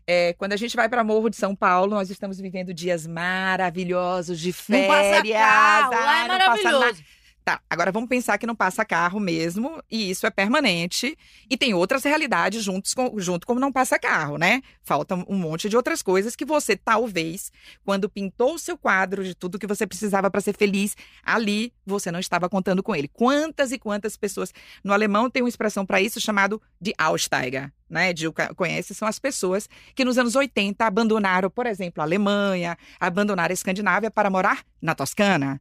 [0.06, 4.38] É, quando a gente vai para Morro de São Paulo, nós estamos vivendo dias maravilhosos
[4.38, 5.36] de Não passa férias.
[5.38, 6.78] carro, lá Ah, é não passa nada.
[6.78, 7.04] maravilhoso.
[7.46, 11.16] Tá, agora vamos pensar que não passa carro mesmo, e isso é permanente,
[11.48, 14.60] e tem outras realidades juntos com, junto como não passa carro, né?
[14.82, 17.52] Falta um monte de outras coisas que você, talvez,
[17.84, 22.10] quando pintou o seu quadro de tudo que você precisava para ser feliz, ali você
[22.10, 23.06] não estava contando com ele.
[23.06, 24.52] Quantas e quantas pessoas.
[24.82, 27.72] No alemão tem uma expressão para isso chamado de Aussteiger.
[27.88, 32.76] Né, Gil conhece, são as pessoas que nos anos 80 abandonaram, por exemplo, a Alemanha,
[32.98, 35.60] abandonaram a Escandinávia para morar na Toscana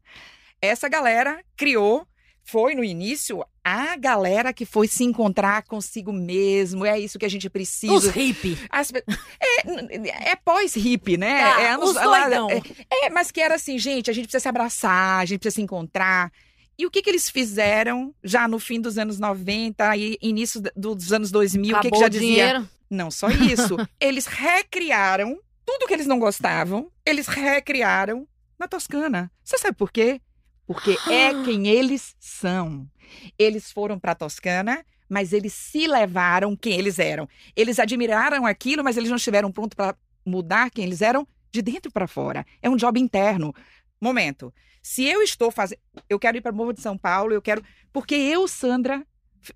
[0.61, 2.07] essa galera criou,
[2.43, 6.85] foi no início a galera que foi se encontrar consigo mesmo.
[6.85, 8.11] É isso que a gente Os precisa.
[8.11, 8.57] hippie.
[8.69, 11.41] As é, é pós-hip, né?
[11.41, 12.49] Tá, é anos- os doidão.
[12.51, 15.55] é, é, mas que era assim, gente, a gente precisa se abraçar, a gente precisa
[15.55, 16.31] se encontrar.
[16.77, 21.11] E o que, que eles fizeram já no fim dos anos 90 e início dos
[21.13, 21.63] anos 2000?
[21.77, 22.27] o que, que Acabou já dizia?
[22.27, 22.69] dinheiro.
[22.89, 23.77] Não só isso.
[23.99, 28.27] eles recriaram tudo que eles não gostavam, eles recriaram
[28.59, 29.31] na Toscana.
[29.43, 30.21] Você sabe por quê?
[30.65, 32.87] Porque é quem eles são.
[33.37, 37.27] Eles foram para a Toscana, mas eles se levaram quem eles eram.
[37.55, 41.91] Eles admiraram aquilo, mas eles não estiveram prontos para mudar quem eles eram de dentro
[41.91, 42.45] para fora.
[42.61, 43.53] É um job interno.
[44.01, 44.53] Momento.
[44.81, 48.13] Se eu estou fazendo, eu quero ir para Morro de São Paulo, eu quero, porque
[48.13, 49.03] eu, Sandra,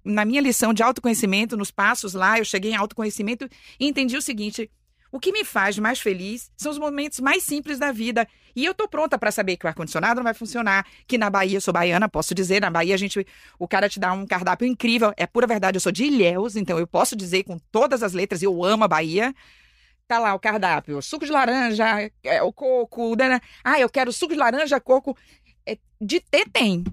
[0.04, 3.48] na minha lição de autoconhecimento, nos passos lá, eu cheguei em autoconhecimento
[3.80, 4.72] e entendi o seguinte:
[5.12, 8.28] o que me faz mais feliz são os momentos mais simples da vida.
[8.56, 11.58] E eu tô pronta para saber que o ar-condicionado não vai funcionar, que na Bahia,
[11.58, 13.26] eu sou baiana, posso dizer, na Bahia a gente,
[13.58, 15.14] o cara te dá um cardápio incrível.
[15.18, 18.42] É pura verdade, eu sou de Ilhéus, então eu posso dizer com todas as letras,
[18.44, 19.34] eu amo a Bahia.
[20.08, 23.16] Tá lá o cardápio, suco de laranja, é, o coco,
[23.64, 25.16] ah, eu quero suco de laranja, coco.
[25.66, 26.84] É, de ter tem,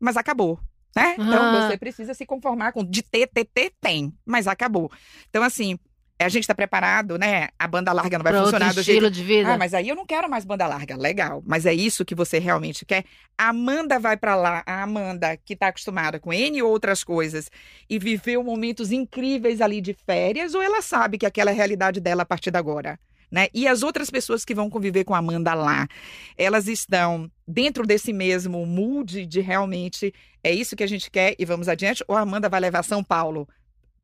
[0.00, 0.58] mas acabou.
[0.96, 1.14] Né?
[1.14, 1.68] Então Ah.
[1.68, 4.90] você precisa se conformar com de ter, ter, ter, tem, mas acabou.
[5.28, 5.78] Então, assim,
[6.22, 7.48] a gente tá preparado, né?
[7.58, 9.52] A banda larga não vai outro funcionar do jeito estilo de vida.
[9.52, 10.96] ah, mas aí eu não quero mais banda larga.
[10.96, 11.42] Legal.
[11.46, 13.04] Mas é isso que você realmente quer?
[13.36, 17.50] A Amanda vai pra lá, a Amanda que tá acostumada com N outras coisas
[17.88, 22.00] e viveu momentos incríveis ali de férias, ou ela sabe que aquela é a realidade
[22.00, 22.98] dela a partir de agora?
[23.30, 23.48] Né?
[23.54, 25.88] E as outras pessoas que vão conviver com a Amanda lá,
[26.36, 30.12] elas estão dentro desse mesmo mood de realmente
[30.44, 32.04] é isso que a gente quer e vamos adiante?
[32.06, 33.48] Ou a Amanda vai levar São Paulo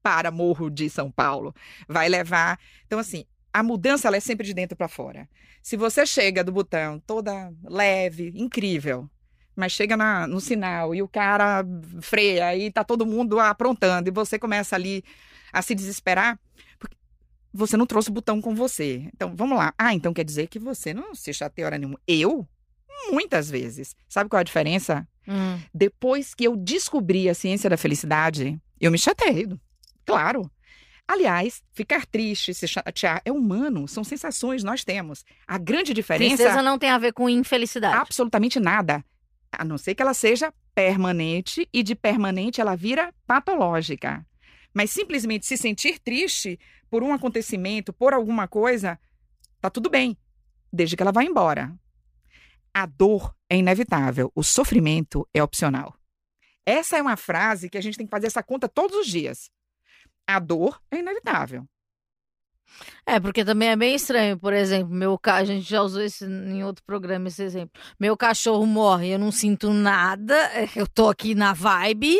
[0.03, 1.55] para Morro de São Paulo?
[1.89, 2.59] Vai levar.
[2.87, 5.29] Então, assim, a mudança ela é sempre de dentro para fora.
[5.63, 9.09] Se você chega do botão toda leve, incrível,
[9.55, 11.65] mas chega na- no sinal e o cara
[12.01, 15.03] freia e tá todo mundo aprontando e você começa ali
[15.53, 16.39] a se desesperar,
[16.79, 16.97] porque
[17.53, 19.09] você não trouxe o botão com você.
[19.15, 19.75] Então, vamos lá.
[19.77, 21.99] Ah, então quer dizer que você não se chateia hora nenhuma.
[22.07, 22.47] Eu?
[23.11, 23.97] Muitas vezes.
[24.09, 25.07] Sabe qual é a diferença?
[25.27, 25.59] Hum.
[25.75, 29.49] Depois que eu descobri a ciência da felicidade, eu me chateei.
[30.13, 30.51] Claro.
[31.07, 35.25] Aliás, ficar triste, se chatear é humano, são sensações nós temos.
[35.47, 37.97] A grande diferença Tristeza não tem a ver com infelicidade.
[37.97, 39.03] absolutamente nada.
[39.51, 44.25] A não ser que ela seja permanente e de permanente ela vira patológica.
[44.75, 48.99] Mas simplesmente se sentir triste por um acontecimento, por alguma coisa,
[49.63, 50.17] tá tudo bem,
[50.71, 51.75] desde que ela vá embora.
[52.75, 55.95] A dor é inevitável, o sofrimento é opcional.
[56.67, 59.51] Essa é uma frase que a gente tem que fazer essa conta todos os dias.
[60.29, 61.65] A dor é inevitável.
[63.07, 66.63] É, porque também é bem estranho, por exemplo, meu a gente já usou esse em
[66.63, 67.81] outro programa esse exemplo.
[67.99, 70.37] Meu cachorro morre, eu não sinto nada,
[70.77, 72.15] eu tô aqui na vibe,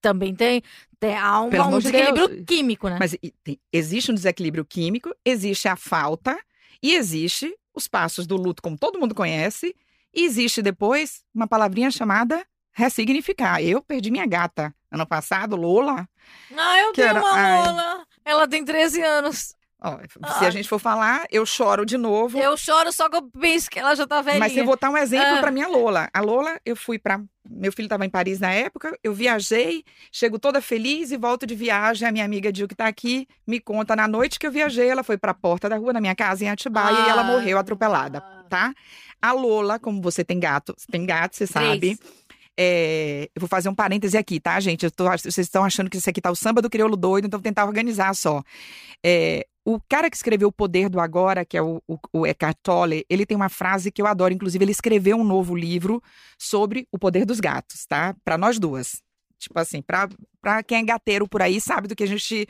[0.00, 0.62] também tem,
[1.00, 2.44] tem há um, um desequilíbrio Deus.
[2.46, 2.98] químico, né?
[3.00, 6.38] Mas tem- existe um desequilíbrio químico, existe a falta
[6.80, 9.74] e existe os passos do luto, como todo mundo conhece,
[10.14, 13.60] e existe depois uma palavrinha chamada ressignificar.
[13.60, 16.08] Eu perdi minha gata ano passado, Lola.
[16.56, 17.66] Ah, eu tenho era- uma ai.
[17.66, 18.04] Lola.
[18.24, 19.54] Ela tem 13 anos.
[19.82, 20.48] Ó, se Ah.
[20.48, 22.38] a gente for falar, eu choro de novo.
[22.38, 24.38] Eu choro só que eu penso que ela já tá velhinha.
[24.40, 25.40] Mas eu vou dar um exemplo Ah.
[25.40, 26.10] para minha Lola.
[26.12, 27.18] A Lola, eu fui para
[27.52, 31.54] meu filho estava em Paris na época, eu viajei, chego toda feliz e volto de
[31.56, 32.06] viagem.
[32.06, 35.02] A minha amiga Dil, que está aqui, me conta na noite que eu viajei, ela
[35.02, 37.24] foi para a porta da rua, na minha casa em Atibaia, e ela Ah.
[37.24, 38.72] morreu atropelada, tá?
[39.20, 41.98] A Lola, como você tem gato, você tem gato, você sabe.
[42.62, 44.84] É, eu vou fazer um parêntese aqui, tá, gente?
[44.84, 47.38] Eu tô- vocês estão achando que isso aqui tá o samba do crioulo doido, então
[47.38, 48.42] vou tentar organizar só.
[49.02, 52.58] É, o cara que escreveu O Poder do Agora, que é o, o, o Eckhart
[52.62, 54.34] Tolle, ele tem uma frase que eu adoro.
[54.34, 56.02] Inclusive, ele escreveu um novo livro
[56.38, 58.14] sobre o poder dos gatos, tá?
[58.22, 59.00] Para nós duas.
[59.38, 62.46] Tipo assim, para quem é gateiro por aí, sabe do que a gente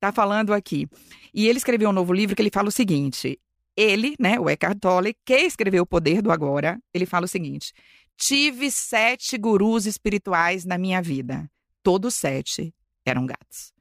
[0.00, 0.88] tá falando aqui.
[1.32, 3.38] E ele escreveu um novo livro que ele fala o seguinte:
[3.76, 7.72] ele, né, o Eckhart Tolle, que escreveu O Poder do Agora, ele fala o seguinte:
[8.16, 11.50] tive sete gurus espirituais na minha vida.
[11.82, 12.74] Todos sete
[13.04, 13.74] eram gatos.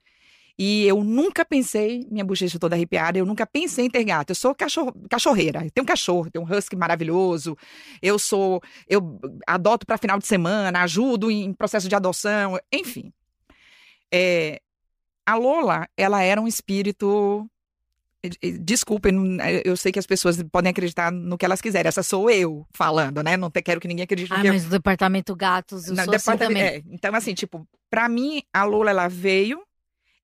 [0.57, 4.29] E eu nunca pensei, minha bochecha toda arrepiada, eu nunca pensei em ter gato.
[4.29, 5.65] Eu sou cachorro, cachorreira.
[5.65, 7.57] Eu tenho um cachorro, tenho um husky maravilhoso.
[8.01, 13.11] Eu sou, eu adoto para final de semana, ajudo em processo de adoção, enfim.
[14.13, 14.61] É,
[15.25, 17.49] a Lola, ela era um espírito.
[18.61, 21.89] Desculpem, eu sei que as pessoas podem acreditar no que elas quiserem.
[21.89, 23.35] Essa sou eu falando, né?
[23.35, 26.05] Não te- quero que ninguém acredite Ah, que eu mas o departamento gatos, eu não,
[26.05, 26.63] sou assim também.
[26.63, 29.61] é, então, assim, tipo, pra mim, a Lola, ela veio,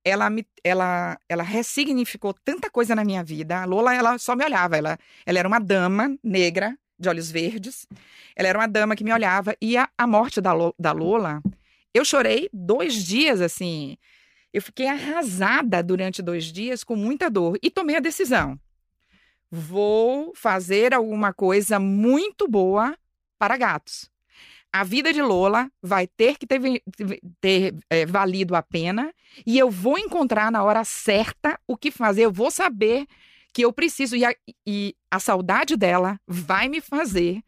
[0.04, 3.62] ela me, ela, ela ressignificou tanta coisa na minha vida.
[3.62, 7.86] A Lola, ela só me olhava, ela, ela era uma dama negra, de olhos verdes,
[8.36, 11.42] ela era uma dama que me olhava, e a, a morte da, da Lola,
[11.94, 13.98] eu chorei dois dias, assim,
[14.54, 18.60] eu fiquei arrasada durante dois dias, com muita dor, e tomei a decisão.
[19.52, 22.98] Vou fazer alguma coisa muito boa
[23.38, 24.10] para gatos
[24.72, 26.60] a vida de Lola vai ter que ter,
[27.42, 29.14] ter, é, valido a pena
[29.46, 32.26] e eu vou encontrar na hora certa o que fazer.
[32.26, 33.08] Eu vou saber
[33.52, 34.34] que eu preciso e a,
[34.66, 37.44] e a saudade dela vai me fazer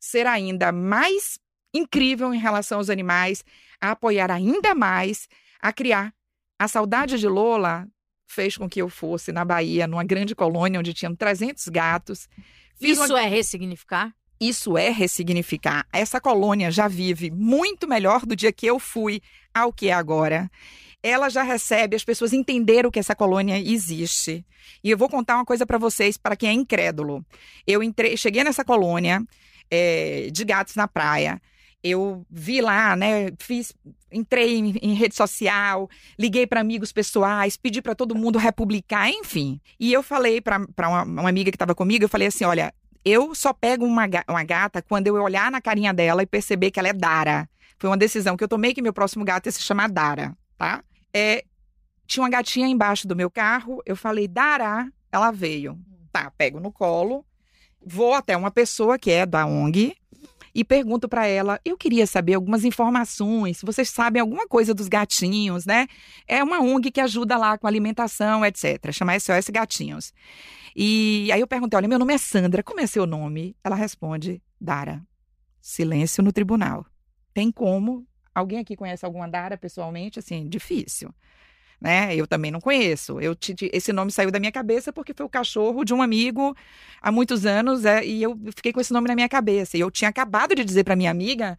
[0.00, 1.38] ser ainda mais
[1.74, 3.44] incrível em relação aos animais,
[3.80, 5.28] a apoiar ainda mais,
[5.60, 6.14] a criar.
[6.58, 7.86] A saudade de Lola
[8.26, 12.28] fez com que eu fosse na Bahia, numa grande colônia onde tinham 300 gatos.
[12.76, 14.14] Fiz uma Isso é ressignificar?
[14.40, 15.86] isso é ressignificar.
[15.92, 19.20] Essa colônia já vive muito melhor do dia que eu fui
[19.52, 20.50] ao que é agora.
[21.02, 24.44] Ela já recebe, as pessoas entenderam que essa colônia existe.
[24.82, 27.24] E eu vou contar uma coisa para vocês, para quem é incrédulo.
[27.66, 29.22] Eu entrei, cheguei nessa colônia
[29.70, 31.40] é, de gatos na praia.
[31.82, 33.30] Eu vi lá, né?
[33.38, 33.72] Fiz,
[34.10, 35.88] entrei em, em rede social,
[36.18, 39.60] liguei para amigos pessoais, pedi para todo mundo republicar, enfim.
[39.78, 43.34] E eu falei para uma, uma amiga que estava comigo, eu falei assim, olha, eu
[43.34, 46.88] só pego uma, uma gata quando eu olhar na carinha dela e perceber que ela
[46.88, 47.48] é Dara.
[47.78, 50.82] Foi uma decisão que eu tomei que meu próximo gato ia se chamar Dara, tá?
[51.14, 51.44] É,
[52.06, 55.78] tinha uma gatinha embaixo do meu carro, eu falei, Dara, ela veio.
[56.10, 57.24] Tá, pego no colo,
[57.84, 59.94] vou até uma pessoa que é da ONG
[60.58, 64.88] e pergunto pra ela, eu queria saber algumas informações, se vocês sabem alguma coisa dos
[64.88, 65.86] gatinhos, né?
[66.26, 68.90] É uma ONG que ajuda lá com alimentação, etc.
[68.90, 70.12] Chama SOS Gatinhos.
[70.74, 73.54] E aí eu perguntei, olha, meu nome é Sandra, como é seu nome?
[73.62, 75.00] Ela responde, Dara.
[75.60, 76.84] Silêncio no tribunal.
[77.32, 78.04] Tem como?
[78.34, 80.18] Alguém aqui conhece alguma Dara pessoalmente?
[80.18, 81.14] Assim, difícil.
[81.80, 82.14] Né?
[82.16, 83.20] Eu também não conheço.
[83.20, 86.56] Eu te- esse nome saiu da minha cabeça porque foi o cachorro de um amigo
[87.00, 89.76] há muitos anos é, e eu fiquei com esse nome na minha cabeça.
[89.76, 91.56] E eu tinha acabado de dizer para minha amiga,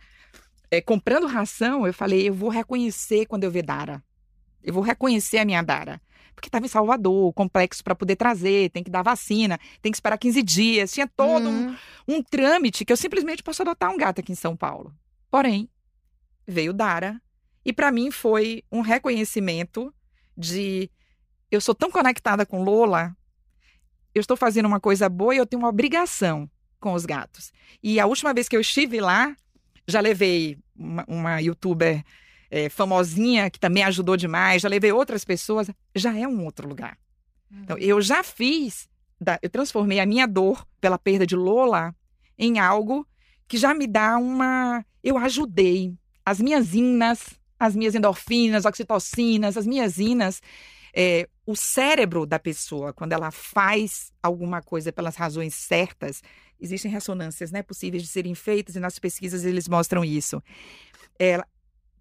[0.70, 4.03] é, comprando ração, eu falei, eu vou reconhecer quando eu ver Dara.
[4.61, 6.01] Eu vou reconhecer a minha Dara.
[6.36, 10.17] porque estava em Salvador, complexo para poder trazer, tem que dar vacina, tem que esperar
[10.17, 10.91] 15 dias.
[10.91, 11.76] Tinha todo Uhum.
[12.07, 14.93] um, um trâmite que eu simplesmente posso adotar um gato aqui em São Paulo.
[15.32, 15.70] Porém,
[16.47, 17.22] veio Dara
[17.65, 19.93] e para mim foi um reconhecimento
[20.39, 20.89] de
[21.51, 23.15] eu sou tão conectada com Lola,
[24.15, 27.51] eu estou fazendo uma coisa boa e eu tenho uma obrigação com os gatos.
[27.83, 29.35] E a última vez que eu estive lá,
[29.87, 32.03] já levei uma, uma youtuber
[32.49, 36.97] eh, famosinha que também ajudou demais, já levei outras pessoas, já é um outro lugar.
[37.51, 38.87] Então, eu já fiz,
[39.19, 41.93] da- eu transformei a minha dor pela perda de Lola
[42.37, 43.05] em algo
[43.47, 44.85] que já me dá uma.
[45.03, 45.95] Eu ajudei.
[46.23, 50.41] As minhas inas, as minhas endorfinas, oxitocinas, as minhas inas.
[50.91, 56.24] é, o cérebro da pessoa, quando ela faz alguma coisa pelas razões certas,
[56.60, 60.41] existem ressonâncias né, possíveis de serem feitas e nas pesquisas eles mostram isso.
[61.20, 61.39] É,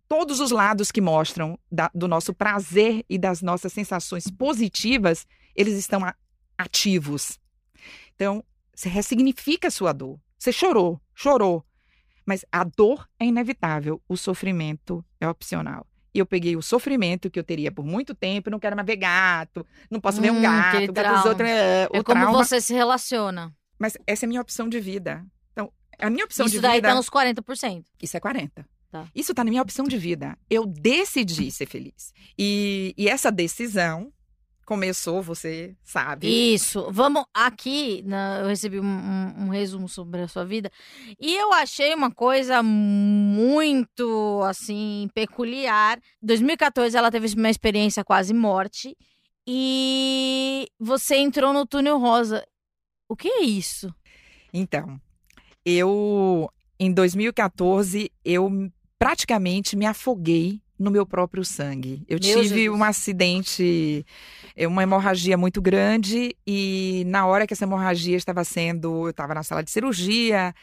[0.09, 5.77] todos os lados que mostram da- do nosso prazer e das nossas sensações positivas, eles
[5.77, 6.15] estão a-
[6.57, 7.39] ativos.
[8.15, 8.43] Então,
[8.75, 10.19] você ressignifica a sua dor.
[10.39, 11.63] Você chorou, chorou.
[12.29, 15.87] Mas a dor é inevitável, o sofrimento é opcional.
[16.15, 18.97] E eu peguei o sofrimento que eu teria por muito tempo, não quero mais ver
[18.97, 21.27] gato, não posso ver um Hum, gato, gato trauma.
[21.27, 22.33] outros é, É como trauma.
[22.45, 23.51] você se relaciona.
[23.79, 25.25] Mas essa é a minha opção de vida.
[25.53, 26.89] Então, a minha opção Isso de daí vida.
[26.89, 27.85] tá nos 40%.
[28.03, 28.67] Isso é 40.
[28.91, 29.07] Tá.
[29.15, 30.37] Isso tá na minha opção de vida.
[30.51, 32.13] Eu decidi ser feliz.
[32.39, 34.13] E, e essa decisão
[34.69, 36.29] começou, você sabe.
[36.29, 36.87] Isso.
[36.91, 40.71] Vamos aqui, na- eu recebi um, um- um resumo sobre a sua vida
[41.19, 45.99] e eu achei uma coisa muito assim peculiar.
[46.23, 48.95] 2014 ela teve uma experiência quase morte
[49.47, 52.47] e você entrou no túnel rosa.
[53.09, 53.93] O que é isso?
[54.53, 55.01] Então,
[55.65, 58.51] eu em 2014 eu
[58.99, 62.05] praticamente me afoguei no meu próprio sangue.
[62.09, 62.69] Eu Meu tive Jesus.
[62.69, 64.07] um acidente,
[64.55, 69.35] eh, uma hemorragia muito grande e na hora que essa hemorragia estava sendo, eu estava
[69.35, 70.55] na sala de cirurgia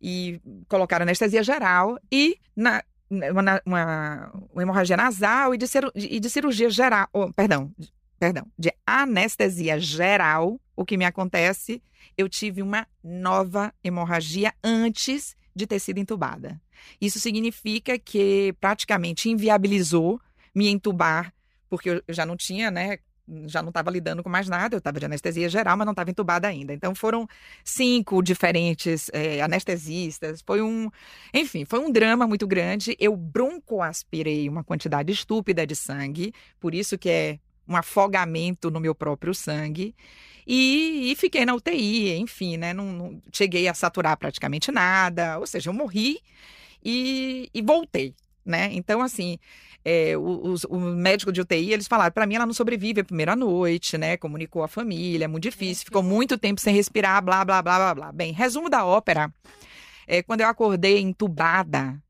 [0.00, 6.20] e colocaram anestesia geral e na uma, uma- uma hemorragia nasal e de, ciru- e
[6.20, 7.72] de cirurgia geral, oh, perdão,
[8.18, 11.82] perdão, de anestesia geral, o que me acontece,
[12.18, 16.60] eu tive uma nova hemorragia antes de ter sido entubada.
[17.00, 20.20] Isso significa que praticamente inviabilizou
[20.54, 21.32] me entubar,
[21.68, 22.98] porque eu já não tinha, né?
[23.46, 26.08] Já não estava lidando com mais nada, eu estava de anestesia geral, mas não estava
[26.10, 26.72] entubada ainda.
[26.72, 27.28] Então foram
[27.62, 30.42] cinco diferentes eh, anestesistas.
[30.46, 30.90] Foi um.
[31.34, 32.96] Enfim, foi um drama muito grande.
[32.98, 38.94] Eu broncoaspirei uma quantidade estúpida de sangue, por isso que é um afogamento no meu
[38.94, 39.94] próprio sangue.
[40.46, 42.72] E, e fiquei na UTI, enfim, né?
[42.72, 46.18] Não, não- cheguei a saturar praticamente nada, ou seja, eu morri
[46.84, 48.14] e, e voltei,
[48.44, 48.68] né?
[48.72, 49.38] Então, assim,
[49.84, 53.34] é, o, o médico de UTI, eles falaram, para mim ela não sobrevive a primeira
[53.36, 54.16] noite, né?
[54.16, 57.94] Comunicou a família, é muito difícil, ficou muito tempo sem respirar, blá, blá, blá, blá,
[57.94, 58.12] blá.
[58.12, 59.32] Bem, resumo da ópera,
[60.06, 62.00] é, quando eu acordei entubada,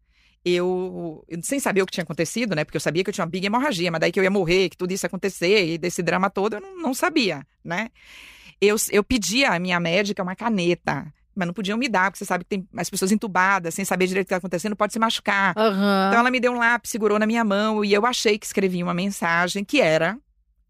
[0.45, 2.65] eu, eu- sem saber o que tinha acontecido, né?
[2.65, 4.69] Porque eu sabia que eu tinha uma big hemorragia, mas daí que eu ia morrer,
[4.71, 7.91] que tudo isso ia acontecer, e desse drama todo, eu não, não sabia, né?
[8.61, 12.25] Eu, eu pedi à minha médica uma caneta, mas não podiam me dar, porque você
[12.25, 14.99] sabe que tem as pessoas entubadas, sem saber direito o que está acontecendo, pode se
[14.99, 15.55] machucar.
[15.57, 16.07] Aham.
[16.09, 18.83] Então ela me deu um lápis, segurou na minha mão, e eu achei que escrevi
[18.83, 20.19] uma mensagem que era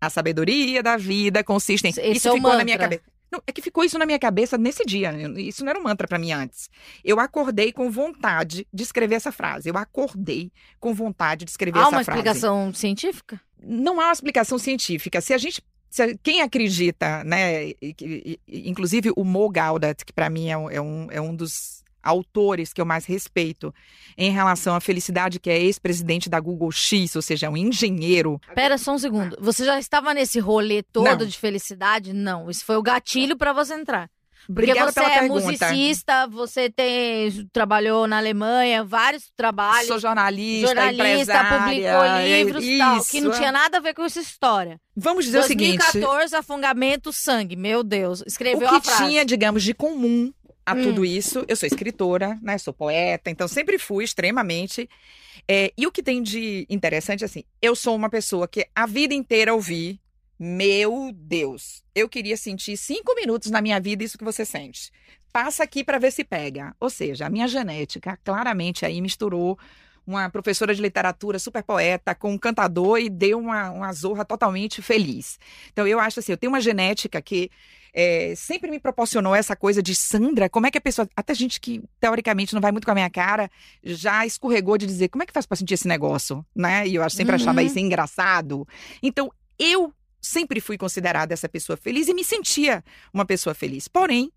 [0.00, 1.90] a sabedoria da vida consiste em.
[1.90, 2.98] Esse isso é ficou na minha mantra.
[2.98, 3.02] cabeça.
[3.30, 5.12] Não, é que ficou isso na minha cabeça nesse dia.
[5.12, 6.70] eu- Isso não era um mantra para mim antes.
[7.04, 9.68] Eu acordei com vontade de escrever essa frase.
[9.68, 10.50] Eu acordei
[10.80, 12.18] com vontade de escrever Há essa uma frase.
[12.20, 13.38] explicação científica?
[13.62, 15.20] Não há uma explicação científica.
[15.20, 15.62] Se a gente.
[16.22, 17.72] Quem acredita, né?
[18.46, 22.72] inclusive o Mo Gaudat, que para mim é um, é, um, é um dos autores
[22.72, 23.74] que eu mais respeito
[24.16, 28.40] em relação à felicidade, que é ex-presidente da Google X, ou seja, é um engenheiro.
[28.54, 29.36] Pera só um segundo.
[29.40, 31.26] Você já estava nesse rolê todo Não.
[31.26, 32.12] de felicidade?
[32.12, 32.48] Não.
[32.48, 34.10] Isso foi o gatilho pra você entrar.
[34.50, 35.44] Porque Obrigada você é pergunta.
[35.44, 39.88] musicista, você tem, trabalhou na Alemanha, vários trabalhos.
[39.88, 44.02] Sou jornalista, jornalista, publicou livros e tal, que não isso, tinha nada a ver com
[44.04, 44.80] essa história.
[44.96, 45.76] Vamos dizer o seguinte.
[45.92, 47.56] 2014, afogamento, sangue.
[47.56, 48.24] Meu Deus.
[48.26, 49.04] Escreveu o a que frase.
[49.06, 50.32] tinha, digamos, de comum
[50.64, 50.82] a Hum.
[50.82, 52.56] tudo isso, eu sou escritora, né?
[52.58, 54.88] Sou poeta, então sempre fui extremamente.
[55.46, 59.14] é, e o que tem de interessante, assim, eu sou uma pessoa que a vida
[59.14, 59.98] inteira ouvi,
[60.38, 64.90] meu Deus, eu queria sentir cinco minutos na minha vida isso que você sente.
[65.32, 66.74] Passa aqui para ver se pega.
[66.80, 69.58] Ou seja, a minha genética claramente aí misturou
[70.06, 74.80] uma professora de literatura super poeta com um cantador e deu uma, uma zorra totalmente
[74.80, 75.38] feliz.
[75.70, 77.50] Então eu acho assim, eu tenho uma genética que
[77.92, 81.60] é, sempre me proporcionou essa coisa de Sandra, como é que a pessoa, até gente
[81.60, 83.50] que teoricamente não vai muito com a minha cara,
[83.82, 86.86] já escorregou de dizer como é que faz para sentir esse negócio, né?
[86.86, 87.66] E eu sempre achava Uhum.
[87.66, 88.66] isso engraçado.
[89.02, 93.88] Então eu sempre fui considerada essa pessoa feliz e me sentia uma pessoa feliz.
[93.88, 94.32] Porém,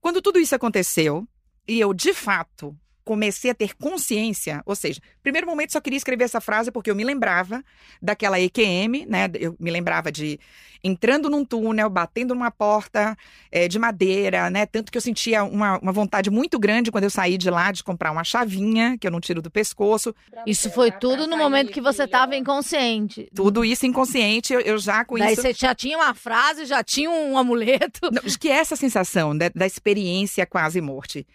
[0.00, 1.26] quando tudo isso aconteceu
[1.66, 2.76] e eu de fato
[3.08, 6.94] comecei a ter consciência, ou seja, primeiro momento só queria escrever essa frase porque eu
[6.94, 7.64] me lembrava
[8.02, 9.30] daquela EQM, né?
[9.40, 10.38] Eu me lembrava de
[10.84, 13.16] entrando num túnel, batendo numa porta
[13.50, 14.66] é, de madeira, né?
[14.66, 17.82] Tanto que eu sentia uma, uma vontade muito grande quando eu saí de lá de
[17.82, 20.14] comprar uma chavinha que eu não tiro do pescoço.
[20.46, 23.26] Isso foi tudo no momento que você estava inconsciente.
[23.34, 25.40] Tudo isso inconsciente, eu, eu já com Daí isso.
[25.40, 28.10] você já tinha uma frase, já tinha um amuleto.
[28.12, 31.26] Não, que é essa sensação da, da experiência quase morte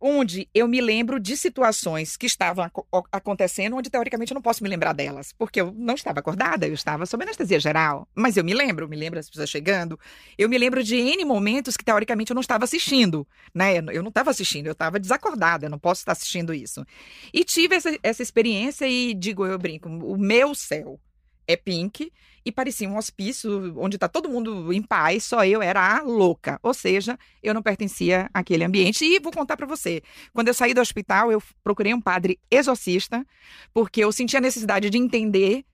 [0.00, 2.74] onde eu me lembro de situações que estavam ac
[3.10, 6.74] acontecendo, onde teoricamente eu não posso me lembrar delas, porque eu não estava acordada, eu
[6.74, 8.06] estava sob anestesia geral.
[8.14, 9.98] Mas eu me lembro, me lembro das pessoas chegando,
[10.36, 13.78] eu me lembro de N momentos que teoricamente eu não estava assistindo, né?
[13.92, 16.84] Eu não estava assistindo, eu estava desacordada, eu não posso estar assistindo isso.
[17.32, 21.00] E tive essa, essa experiência e digo, eu brinco, o meu céu
[21.46, 22.12] é pink
[22.44, 26.60] e parecia um hospício onde está todo mundo em paz, só eu era a louca.
[26.62, 29.04] Ou seja, eu não pertencia àquele ambiente.
[29.04, 30.00] E vou contar para você.
[30.32, 33.26] Quando eu saí do hospital, eu procurei um padre exorcista,
[33.74, 35.64] porque eu sentia a necessidade de entender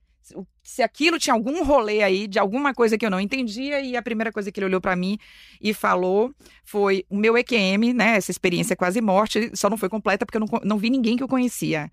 [0.63, 4.03] se aquilo tinha algum rolê aí de alguma coisa que eu não entendia e a
[4.03, 5.19] primeira coisa que ele olhou para mim
[5.61, 6.33] e falou
[6.65, 10.41] foi o meu EQM, né, essa experiência quase morte, só não foi completa porque eu
[10.41, 11.91] não, não vi ninguém que eu conhecia.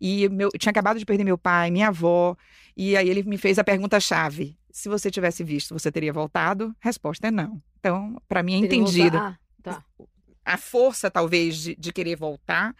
[0.00, 2.36] E meu, eu tinha acabado de perder meu pai, minha avó,
[2.76, 6.74] e aí ele me fez a pergunta-chave: se você tivesse visto, você teria voltado?
[6.80, 7.62] Resposta é não.
[7.78, 9.16] Então, para mim é entendido.
[9.16, 9.82] Ah, tá.
[10.44, 12.74] A força, talvez, de, de querer voltar.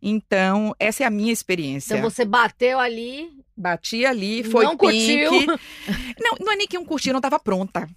[0.00, 1.94] Então, essa é a minha experiência.
[1.96, 3.30] Então você bateu ali.
[3.56, 5.26] Bati ali, foi não pink.
[5.26, 5.58] curtiu.
[6.20, 7.88] Não, não é nem que eu curti, eu não estava pronta.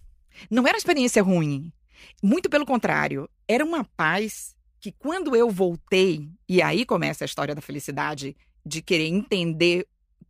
[0.49, 1.71] Não era uma experiência ruim.
[2.23, 3.29] Muito pelo contrário.
[3.47, 8.35] Era uma paz que quando eu voltei, e aí começa a história da felicidade,
[8.65, 9.85] de querer entender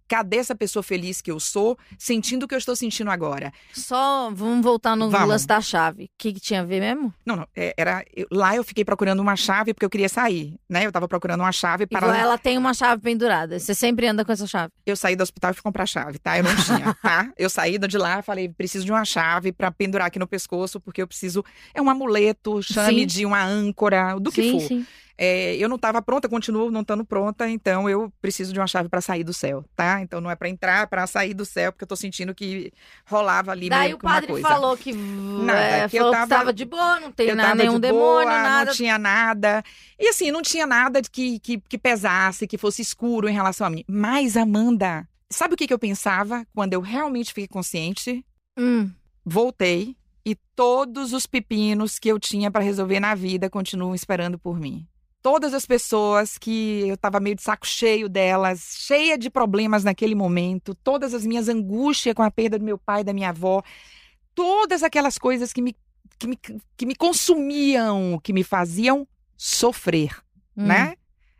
[0.09, 3.53] cadê essa pessoa feliz que eu sou, sentindo o que eu estou sentindo agora.
[3.71, 5.29] Só vamos voltar no Vamos.
[5.29, 6.05] lance da chave.
[6.05, 7.13] O que, que tinha a ver mesmo?
[7.25, 10.55] Não, não, é, era eu- lá eu fiquei procurando uma chave porque eu queria sair,
[10.67, 10.85] né?
[10.85, 13.59] Eu tava procurando uma chave para ela tem uma chave pendurada.
[13.59, 14.73] Você sempre anda com essa chave.
[14.85, 16.37] eu saí do hospital e fui comprar chave, tá?
[16.37, 17.31] Eu não tinha, tá?
[17.37, 21.01] Eu saí de lá, falei, preciso de uma chave para pendurar aqui no pescoço porque
[21.01, 23.05] eu preciso é um amuleto, chame Sim.
[23.05, 24.67] de uma âncora, do que sim, for.
[24.67, 24.85] sim.
[25.21, 28.87] É, eu não estava pronta, continuo não estando pronta, então eu preciso de uma chave
[28.87, 30.01] para sair do céu, tá?
[30.01, 32.71] Então não é para entrar, é para sair do céu, porque eu tô sentindo que
[33.05, 34.47] rolava ali Daí meio o padre coisa.
[34.47, 37.99] falou que, Nada, é, que eu estava de boa, não tem nada, nenhum de demônio,
[37.99, 38.65] boa, nada.
[38.67, 39.61] não tinha nada.
[39.99, 43.69] E assim, não tinha nada que, que, que pesasse, que fosse escuro em relação a
[43.69, 43.83] mim.
[43.89, 48.25] Mas, Amanda, sabe o que, que eu pensava quando eu realmente fiquei consciente?
[48.57, 48.89] Hum,
[49.25, 54.57] Voltei e todos os pepinos que eu tinha para resolver na vida continuam esperando por
[54.57, 54.87] mim.
[55.21, 60.15] Todas as pessoas que eu estava meio de saco cheio delas, cheia de problemas naquele
[60.15, 63.61] momento, todas as minhas angústias com a perda do meu pai e da minha avó,
[64.33, 65.75] todas aquelas coisas que me,
[66.17, 66.39] que me,
[66.77, 69.05] que me consumiam, que me faziam
[69.35, 70.15] sofrer
[70.59, 70.65] hum.
[70.65, 70.95] né?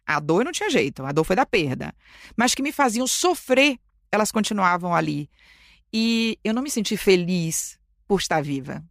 [0.05, 1.93] A dor não tinha jeito, a dor foi da perda.
[2.35, 3.77] Mas que me faziam sofrer,
[4.11, 5.29] elas continuavam ali.
[5.93, 8.83] E eu não me senti feliz por estar viva.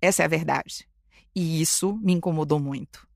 [0.00, 0.88] Essa é a verdade.
[1.36, 3.06] E isso me incomodou muito.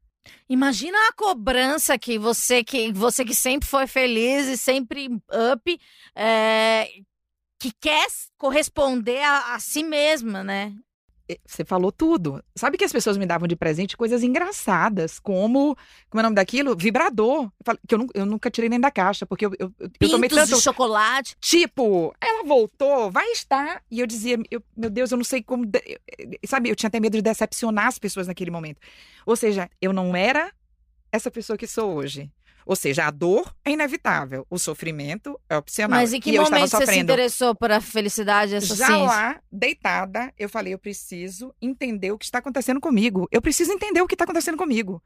[0.48, 5.08] Imagina a cobrança que você que você que sempre foi feliz e sempre
[5.52, 5.80] up,
[6.14, 6.88] é,
[7.58, 8.06] que quer
[8.36, 10.74] corresponder a, a si mesma, né?
[11.28, 12.42] E Você falou tudo.
[12.54, 15.74] Sabe que as pessoas me davam de presente coisas engraçadas, como,
[16.10, 16.76] como é o nome daquilo?
[16.76, 17.50] Vibrador.
[17.88, 20.54] Que eu, eu nunca tirei nem da caixa, porque eu, eu, eu, tomei tanto.
[20.54, 21.34] de chocolate.
[21.40, 23.82] Tipo, ela voltou, vai estar.
[23.90, 25.64] E eu dizia, eu- meu Deus, eu não sei como.
[25.74, 25.98] eh,
[26.46, 28.78] Sabe, eu tinha até medo de decepcionar as pessoas naquele momento.
[29.24, 30.52] Ou seja, eu não era
[31.10, 32.30] essa pessoa que sou hoje.
[32.66, 36.00] Ou seja, a dor é inevitável, o sofrimento é opcional.
[36.00, 39.04] Mas em que e momento você se interessou por a felicidade, essa Já ciência?
[39.06, 43.28] lá, deitada, eu falei, eu preciso entender o que está acontecendo comigo.
[43.30, 45.02] Eu preciso entender o que está acontecendo comigo.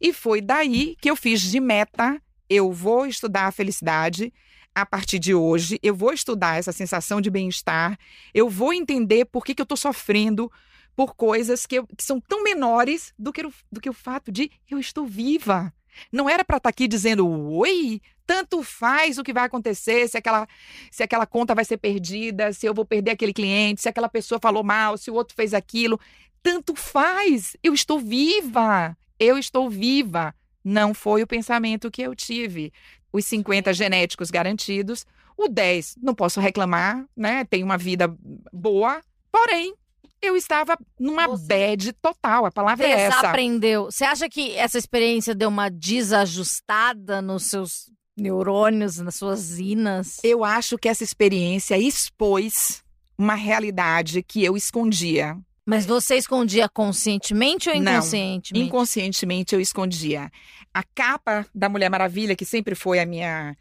[0.00, 4.32] E foi daí que eu fiz de meta, eu vou estudar a felicidade
[4.74, 7.98] a partir de hoje, eu vou estudar essa sensação de bem-estar,
[8.34, 10.52] eu vou entender por que, que eu estou sofrendo
[10.94, 14.30] por coisas que, eu- que são tão menores do que, o, do que o fato
[14.30, 15.72] de eu estou viva.
[16.12, 20.48] Não era para estar aqui dizendo, oi, tanto faz o que vai acontecer, se aquela
[20.90, 24.40] se aquela conta vai ser perdida, se eu vou perder aquele cliente, se aquela pessoa
[24.40, 25.98] falou mal, se o outro fez aquilo.
[26.42, 27.56] Tanto faz.
[27.62, 28.96] Eu estou viva.
[29.18, 30.34] Eu estou viva.
[30.64, 32.72] Não foi o pensamento que eu tive.
[33.12, 37.44] Os 50 genéticos garantidos, o 10, não posso reclamar, né?
[37.44, 38.12] Tenho uma vida
[38.52, 39.74] boa, porém,
[40.22, 42.46] eu estava numa Você- bad total.
[42.46, 43.16] A palavra é essa.
[43.16, 43.84] Desaprendeu.
[43.84, 50.18] Você acha que essa experiência deu uma desajustada nos seus neurônios, nas suas inas?
[50.24, 52.82] Eu acho que essa experiência expôs
[53.18, 55.36] uma realidade que eu escondia.
[55.64, 58.66] Mas você escondia conscientemente ou Não, inconscientemente?
[58.68, 60.30] Inconscientemente eu escondia.
[60.72, 63.56] A capa da Mulher Maravilha, que sempre foi a minha.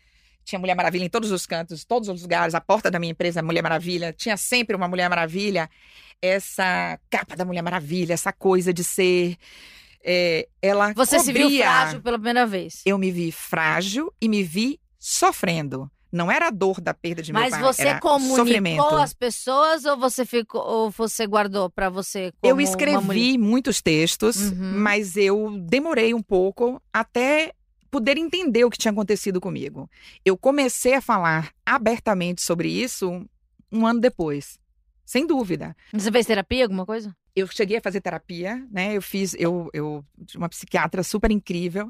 [0.46, 2.54] Tinha Mulher Maravilha em todos os cantos, todos os lugares.
[2.56, 5.70] A porta da minha empresa, Mulher Maravilha, tinha sempre uma Mulher Maravilha.
[6.22, 9.36] Essa capa da Mulher Maravilha, essa coisa de ser.
[10.08, 12.82] é, ela Você se viu cobria- frágil pela primeira vez.
[12.86, 15.90] Eu me vi frágil e me vi sofrendo.
[16.12, 18.96] Não era a dor da perda de meu Mas pai, você era comunicou sofrimento.
[18.96, 24.80] às pessoas ou você ficou ou você guardou pra você Eu escrevi muitos textos, Uhum.
[24.80, 27.52] mas eu demorei um pouco até
[27.96, 29.90] poder entender o que tinha acontecido comigo.
[30.26, 33.26] Eu comecei a falar abertamente sobre isso
[33.72, 34.60] um ano depois,
[35.06, 35.74] sem dúvida.
[35.94, 37.16] Você fez terapia, alguma coisa?
[37.34, 38.98] Eu cheguei a fazer terapia, né?
[38.98, 40.04] Eu fiz, eu, eu
[40.36, 41.90] uma psiquiatra super incrível.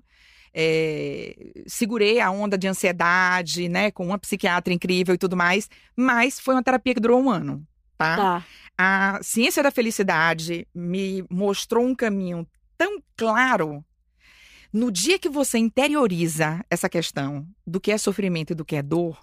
[0.53, 1.35] é,
[1.65, 3.89] segurei a onda de ansiedade, né?
[3.89, 5.67] Com uma psiquiatra incrível e tudo mais.
[5.95, 7.65] Mas foi uma terapia que durou um ano,
[7.97, 8.15] tá?
[8.15, 8.45] Tá.
[8.77, 12.47] A ciência da felicidade me mostrou um caminho
[12.77, 13.83] tão claro.
[14.75, 18.81] No dia que você interioriza essa questão do que é sofrimento e do que é
[18.81, 19.17] dor,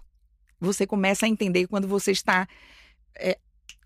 [0.58, 2.48] você começa a entender quando você está.
[3.14, 3.38] é,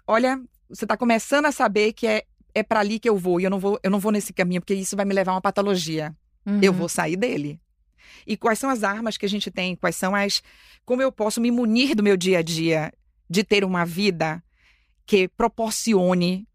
[0.06, 2.22] olha, você está começando a saber que é,
[2.54, 4.60] é para ali que eu vou e eu não vou, eu não vou nesse caminho,
[4.60, 6.16] porque isso vai me levar a uma patologia
[6.62, 6.78] eu Uhum.
[6.78, 7.60] vou sair dele.
[8.24, 9.74] E quais são as armas que a gente tem?
[9.74, 10.40] Quais são as.
[10.84, 12.92] Como eu posso me munir do meu dia a dia
[13.28, 14.40] de ter uma vida
[15.04, 16.46] que proporcione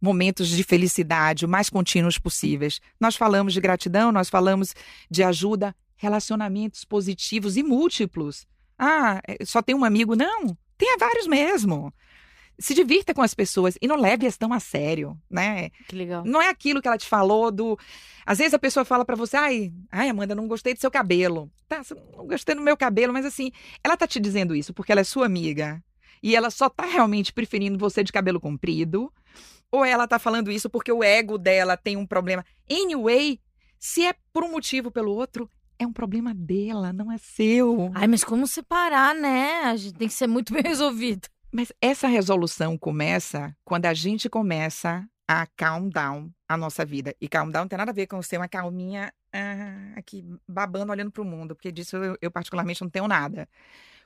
[0.00, 2.80] momentos de felicidade o mais contínuos possíveis?
[3.00, 4.74] Nós falamos de gratidão, nós falamos
[5.10, 8.46] de ajuda, relacionamentos positivos e múltiplos.
[8.78, 10.14] Ah, é, só tem um amigo?
[10.14, 11.92] Não, tenha vários mesmo.
[12.58, 15.68] Se divirta com as pessoas e não leve-as tão a sério, né?
[15.88, 16.24] Que legal.
[16.24, 17.78] Não é aquilo que ela te falou do.
[18.24, 21.50] Às vezes a pessoa fala pra você, ai, ai, Amanda, não gostei do seu cabelo.
[21.68, 21.82] Tá,
[22.16, 23.52] não gostei do meu cabelo, mas assim,
[23.84, 25.82] ela tá te dizendo isso porque ela é sua amiga.
[26.26, 29.12] E ela só tá realmente preferindo você de cabelo comprido.
[29.70, 32.44] Ou ela tá falando isso porque o ego dela tem um problema.
[32.68, 33.40] Anyway,
[33.78, 35.48] se é por um motivo ou pelo outro,
[35.78, 37.92] é um problema dela, não é seu.
[37.94, 39.66] Ai, mas como separar, né?
[39.66, 41.28] A gente tem que ser muito bem resolvido.
[41.52, 47.14] Mas essa resolução começa quando a gente começa a calm down a nossa vida.
[47.20, 50.90] E calm down não tem nada a ver com ser uma calminha ah, aqui babando,
[50.90, 53.48] olhando para o mundo, porque disso eu, eu particularmente não tenho nada.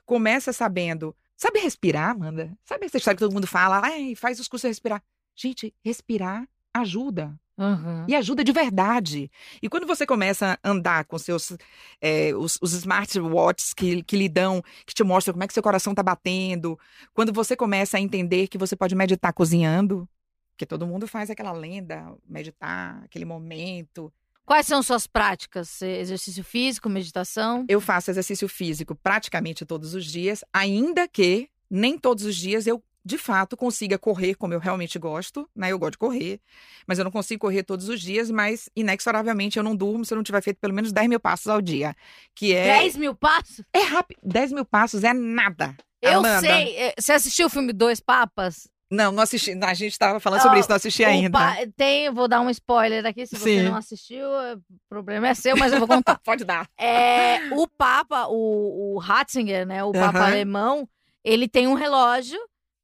[0.05, 2.55] Começa sabendo, sabe respirar, Amanda?
[2.63, 3.81] Sabe essa história que todo mundo fala?
[3.83, 5.03] Ai, faz os cursos de respirar.
[5.35, 7.35] Gente, respirar ajuda.
[7.57, 8.05] Uhum.
[8.07, 9.29] E ajuda de verdade.
[9.61, 11.55] E quando você começa a andar com seus
[11.99, 15.63] é, os, os smartwatches que, que lhe dão, que te mostram como é que seu
[15.63, 16.77] coração tá batendo,
[17.13, 20.07] quando você começa a entender que você pode meditar cozinhando,
[20.51, 24.13] porque todo mundo faz aquela lenda, meditar, aquele momento.
[24.45, 25.81] Quais são suas práticas?
[25.81, 27.65] Exercício físico, meditação?
[27.69, 32.83] Eu faço exercício físico praticamente todos os dias, ainda que nem todos os dias eu
[33.03, 35.71] de fato consiga correr como eu realmente gosto, né?
[35.71, 36.39] Eu gosto de correr,
[36.85, 40.17] mas eu não consigo correr todos os dias, mas inexoravelmente eu não durmo se eu
[40.17, 41.95] não tiver feito pelo menos 10 mil passos ao dia.
[42.35, 42.79] Que é.
[42.79, 43.65] 10 mil passos?
[43.73, 44.19] É rápido.
[44.21, 45.75] 10 mil passos é nada.
[46.01, 46.41] Eu Amanda.
[46.41, 46.75] sei.
[46.75, 48.67] É, Você assistiu o filme Dois Papas?
[48.91, 49.51] Não, não assisti.
[49.63, 51.37] A gente estava falando sobre Oh, isso, não assisti ainda.
[51.37, 53.25] pa- Tem, vou dar um spoiler aqui.
[53.25, 53.63] Se você Sim.
[53.63, 56.19] não assistiu, o problema é seu, mas eu vou contar.
[56.25, 56.67] Pode dar.
[56.77, 59.81] É, o Papa, o, o Ratzinger, né?
[59.83, 60.27] O Papa Aham.
[60.27, 60.89] alemão,
[61.23, 62.37] ele tem um relógio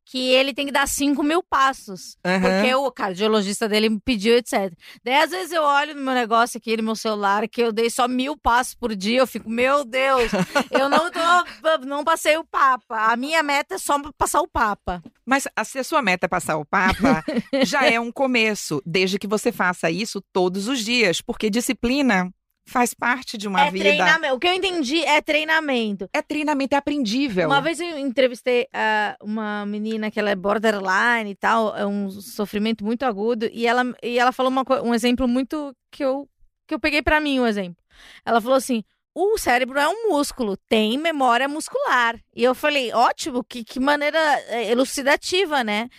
[0.09, 2.17] que ele tem que dar 5 mil passos.
[2.23, 2.39] Aham.
[2.41, 4.73] Porque o cardiologista dele me pediu, etc.
[5.03, 7.89] Daí, às vezes, eu olho no meu negócio aqui, no meu celular, que eu dei
[7.89, 9.19] só mil passos por dia.
[9.19, 10.31] Eu fico, meu Deus,
[10.71, 11.19] eu não tô,
[11.85, 13.11] não passei o Papa.
[13.11, 15.03] A minha meta é só passar o Papa.
[15.25, 17.21] Mas se a sua meta é passar o Papa,
[17.65, 22.31] já é um começo, desde que você faça isso todos os dias, porque disciplina
[22.67, 23.85] faz parte de uma é vida.
[23.85, 24.35] treinamento.
[24.35, 26.09] O que eu entendi é treinamento.
[26.13, 27.47] É treinamento, é aprendível.
[27.47, 32.11] Uma vez eu entrevistei ah, uma menina que ela é borderline e tal, é um
[32.11, 36.27] sofrimento muito agudo, e ela, e ela falou uma um exemplo muito que eu,
[36.67, 37.81] que eu peguei pra mim, um exemplo.
[38.25, 38.83] Ela falou assim:
[39.19, 42.19] o cérebro é um músculo, tem memória muscular.
[42.35, 45.89] E eu falei, ótimo, que, que maneira é, elucidativa, né?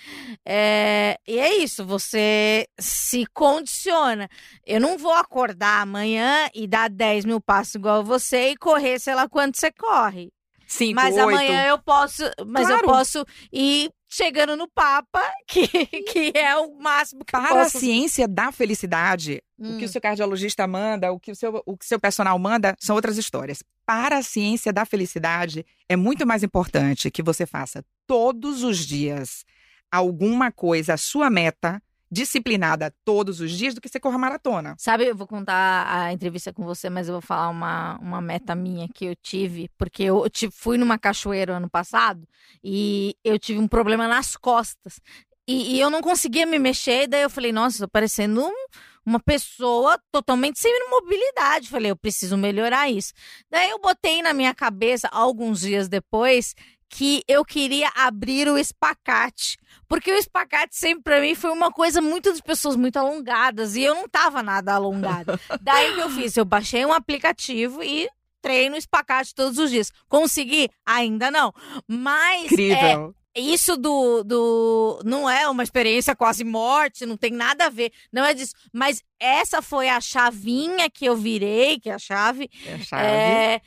[0.46, 4.28] É, e é isso, você se condiciona.
[4.64, 9.16] Eu não vou acordar amanhã e dar 10 mil passos igual você e correr, sei
[9.16, 10.30] lá quanto você corre.
[10.66, 11.22] Cinco, Mas oito.
[11.22, 12.86] amanhã eu posso, mas eu Claro.
[12.98, 17.78] posso ir chegando no Papa, que, que é o máximo que Para a posso.
[17.78, 19.78] ciência da felicidade, o Hum.
[19.78, 22.74] que o seu cardiologista manda, o que o seu, o que o seu personal manda,
[22.78, 23.62] são outras histórias.
[23.84, 29.44] Para a ciência da felicidade, é muito mais importante que você faça todos os dias
[29.90, 34.74] alguma coisa, a sua meta, disciplinada todos os dias do que você corra maratona.
[34.78, 38.54] Sabe, eu vou contar a entrevista com você, mas eu vou falar uma, uma meta
[38.54, 42.26] minha que eu tive, porque eu fui numa cachoeira ano passado
[42.62, 45.00] e eu tive um problema nas costas.
[45.46, 48.66] E, e eu não conseguia me mexer, daí eu falei, nossa, tô parecendo um,
[49.04, 51.70] uma pessoa totalmente sem mobilidade.
[51.70, 53.14] Falei, eu preciso melhorar isso.
[53.50, 56.54] Daí eu botei na minha cabeça, alguns dias depois,
[56.88, 59.56] que eu queria abrir o espacate.
[59.86, 63.82] Porque o espacate sempre pra mim foi uma coisa muito de pessoas muito alongadas e
[63.82, 65.38] eu não tava nada alongada.
[65.60, 68.08] Daí que eu fiz, eu baixei um aplicativo e
[68.40, 69.92] treino espacate todos os dias.
[70.08, 70.70] Consegui?
[70.84, 71.52] Ainda não.
[71.86, 73.14] Mas Incrível.
[73.34, 75.00] É, isso do, do.
[75.04, 77.92] Não é uma experiência quase morte, não tem nada a ver.
[78.12, 78.52] Não é disso.
[78.72, 82.50] Mas essa foi a chavinha que eu virei, que é a chave.
[82.66, 83.06] É a chave.
[83.06, 83.60] É,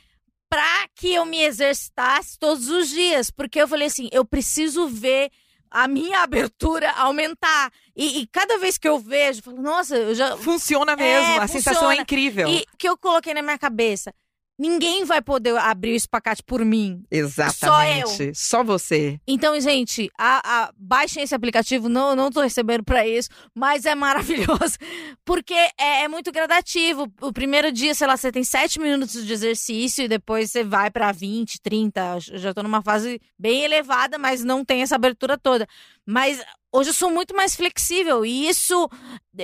[0.52, 5.30] para que eu me exercitasse todos os dias, porque eu falei assim, eu preciso ver
[5.70, 7.72] a minha abertura aumentar.
[7.96, 10.36] E, e cada vez que eu vejo, eu falo, nossa, eu já.
[10.36, 12.02] Funciona mesmo, É, a sensação é funciona.
[12.02, 12.48] incrível.
[12.50, 14.12] E que eu coloquei na minha cabeça.
[14.62, 17.02] Ninguém vai poder abrir o espacate por mim.
[17.10, 18.32] Exatamente.
[18.32, 19.18] Só, você.
[19.26, 21.88] Então, gente, a, a, baixem esse aplicativo.
[21.88, 24.78] Não, não tô recebendo pra isso, mas é maravilhoso.
[25.26, 27.12] Porque é, é muito gradativo.
[27.20, 30.92] O primeiro dia, sei lá, você tem sete minutos de exercício e depois você vai
[30.92, 32.18] pra 20, 30.
[32.30, 35.66] Eu já tô numa fase bem elevada, mas não tem essa abertura toda.
[36.06, 36.42] Mas
[36.72, 38.24] hoje eu sou muito mais flexível.
[38.24, 38.88] E isso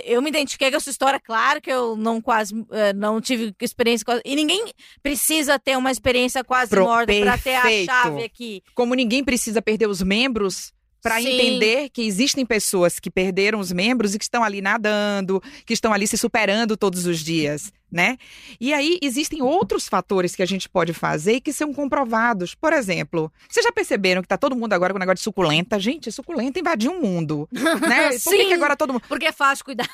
[0.04, 3.54] eu me identifiquei com a sua história, claro que eu não quase eh, não tive
[3.60, 8.24] experiência quase, e ninguém precisa ter uma experiência quase Pro- morta pra ter a chave
[8.24, 8.62] aqui.
[8.74, 10.72] Como ninguém precisa perder os membros
[11.02, 15.72] para entender que existem pessoas que perderam os membros e que estão ali nadando, que
[15.72, 18.16] estão ali se superando todos os dias, né?
[18.60, 22.54] E aí existem outros fatores que a gente pode fazer e que são comprovados.
[22.54, 25.78] Por exemplo, vocês já perceberam que tá todo mundo agora com o negócio de suculenta?
[25.78, 28.10] Gente, suculenta invadiu o mundo, né?
[28.18, 28.48] Por que, Sim.
[28.48, 29.88] que agora todo mundo Porque é fácil cuidar.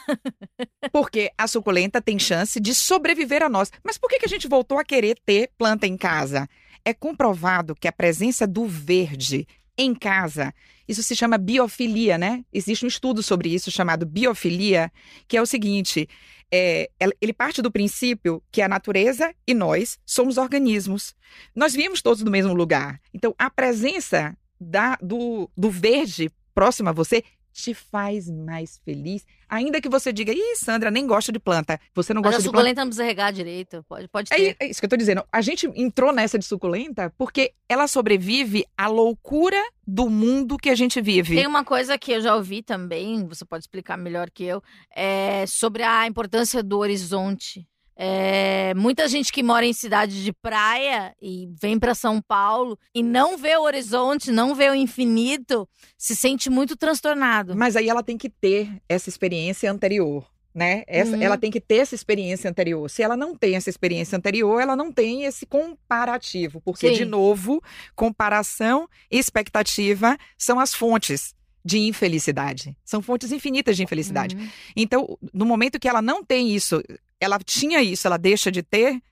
[0.91, 3.71] Porque a suculenta tem chance de sobreviver a nós.
[3.83, 6.49] Mas por que, que a gente voltou a querer ter planta em casa?
[6.85, 9.47] É comprovado que a presença do verde
[9.77, 10.55] em casa,
[10.89, 12.45] isso se chama biofilia, né?
[12.53, 14.91] Existe um estudo sobre isso chamado biofilia,
[15.27, 16.09] que é o seguinte:
[16.53, 16.89] é,
[17.21, 21.15] ele parte do princípio que a natureza e nós somos organismos.
[21.55, 23.01] Nós viemos todos do mesmo lugar.
[23.13, 27.25] Então, a presença da- do, do verde próximo a você
[27.55, 29.25] te faz mais feliz.
[29.49, 31.81] Ainda que você diga, ih, Sandra, nem gosta de planta.
[31.95, 32.59] Você não Mas gosta a de planta.
[32.59, 33.85] suculenta não precisa regar direito.
[33.89, 34.57] Pode, pode ter.
[34.59, 35.25] É, é isso que eu tô dizendo.
[35.33, 40.75] A gente entrou nessa de suculenta porque ela sobrevive à loucura do mundo que a
[40.75, 41.37] gente vive.
[41.37, 44.61] Tem uma coisa que eu já ouvi também, você pode explicar melhor que eu,
[44.95, 47.65] é sobre a importância do horizonte.
[47.97, 53.03] É, muita gente que mora em cidade de praia e vem para São Paulo e
[53.03, 57.55] não vê o horizonte, não vê o infinito, se sente muito transtornado.
[57.57, 60.27] Mas aí ela tem que ter essa experiência anterior.
[60.53, 60.85] Né?
[60.87, 61.23] Essa, Uhum.
[61.23, 62.89] Ela tem que ter essa experiência anterior.
[62.89, 66.61] Se ela não tem essa experiência anterior, ela não tem esse comparativo.
[66.61, 66.95] Porque, Sim.
[66.95, 67.61] de novo,
[67.97, 71.35] comparação e expectativa são as fontes
[71.65, 72.77] de infelicidade.
[72.85, 74.37] São fontes infinitas de infelicidade.
[74.37, 74.49] Uhum.
[74.77, 76.83] Então, no momento que ela não tem isso,
[77.19, 79.03] ela tinha isso, ela deixa de ter,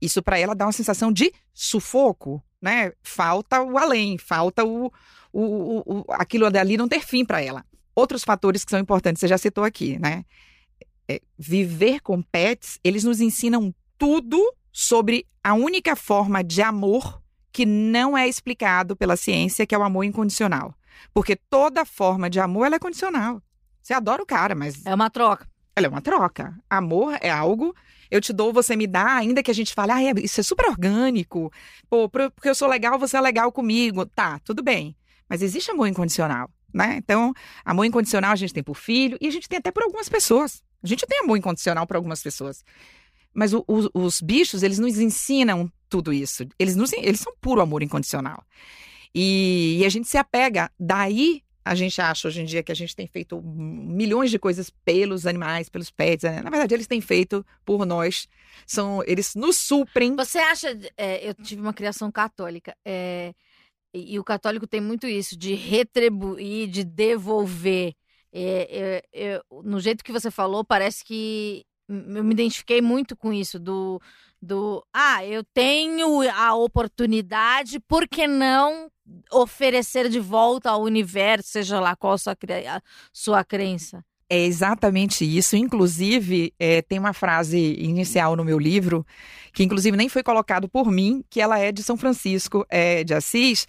[0.00, 2.92] isso para ela dá uma sensação de sufoco, né?
[3.02, 4.86] Falta o além, falta o,
[5.32, 7.64] o, o, o- aquilo dali não ter fim para ela.
[7.94, 10.24] Outros fatores que são importantes, você já citou aqui, né?
[11.08, 14.40] É, viver com pets, eles nos ensinam tudo
[14.72, 17.20] sobre a única forma de amor
[17.52, 20.74] que não é explicado pela ciência, que é o amor incondicional.
[21.12, 23.42] Porque toda forma de amor ela é condicional.
[23.82, 25.48] Você adora o cara, mas É uma troca.
[25.74, 26.54] ela é uma troca.
[26.68, 27.74] Amor é algo,
[28.10, 30.42] eu te dou, você me dá, ainda que a gente fale, ah, é- isso é
[30.42, 31.50] super orgânico.
[31.88, 34.04] Pô, porque eu sou legal, você é legal comigo.
[34.06, 34.94] Tá, tudo bem.
[35.28, 36.96] Mas existe amor incondicional, né?
[36.98, 37.32] Então,
[37.64, 40.62] amor incondicional a gente tem por filho e a gente tem até por algumas pessoas.
[40.82, 42.64] A gente tem amor incondicional por algumas pessoas.
[43.32, 46.44] Mas o- o- os bichos, eles nos ensinam tudo isso.
[46.58, 48.42] Eles, nos, eles são puro amor incondicional.
[49.14, 50.70] E, e a gente se apega.
[50.78, 54.70] Daí a gente acha hoje em dia que a gente tem feito milhões de coisas
[54.84, 56.24] pelos animais, pelos pets.
[56.24, 56.42] né?
[56.42, 58.26] Na verdade, eles têm feito por nós.
[58.66, 60.16] São, eles nos suprem.
[60.16, 60.68] Você acha.
[60.96, 62.74] é, eu tive uma criação católica.
[62.84, 63.34] é,
[63.92, 67.94] e, o católico tem muito isso, de retribuir, de devolver.
[68.32, 73.32] É, é, é, no jeito que você falou, parece que eu me identifiquei muito com
[73.32, 74.00] isso, do.
[74.42, 78.90] Do, ah, eu tenho a oportunidade, por que não
[79.32, 82.36] oferecer de volta ao universo, seja lá qual a sua,
[83.12, 84.04] sua crença?
[84.28, 85.56] É exatamente isso.
[85.56, 89.04] Inclusive, é, tem uma frase inicial no meu livro,
[89.52, 93.12] que inclusive nem foi colocado por mim, que ela é de São Francisco é, de
[93.12, 93.66] Assis,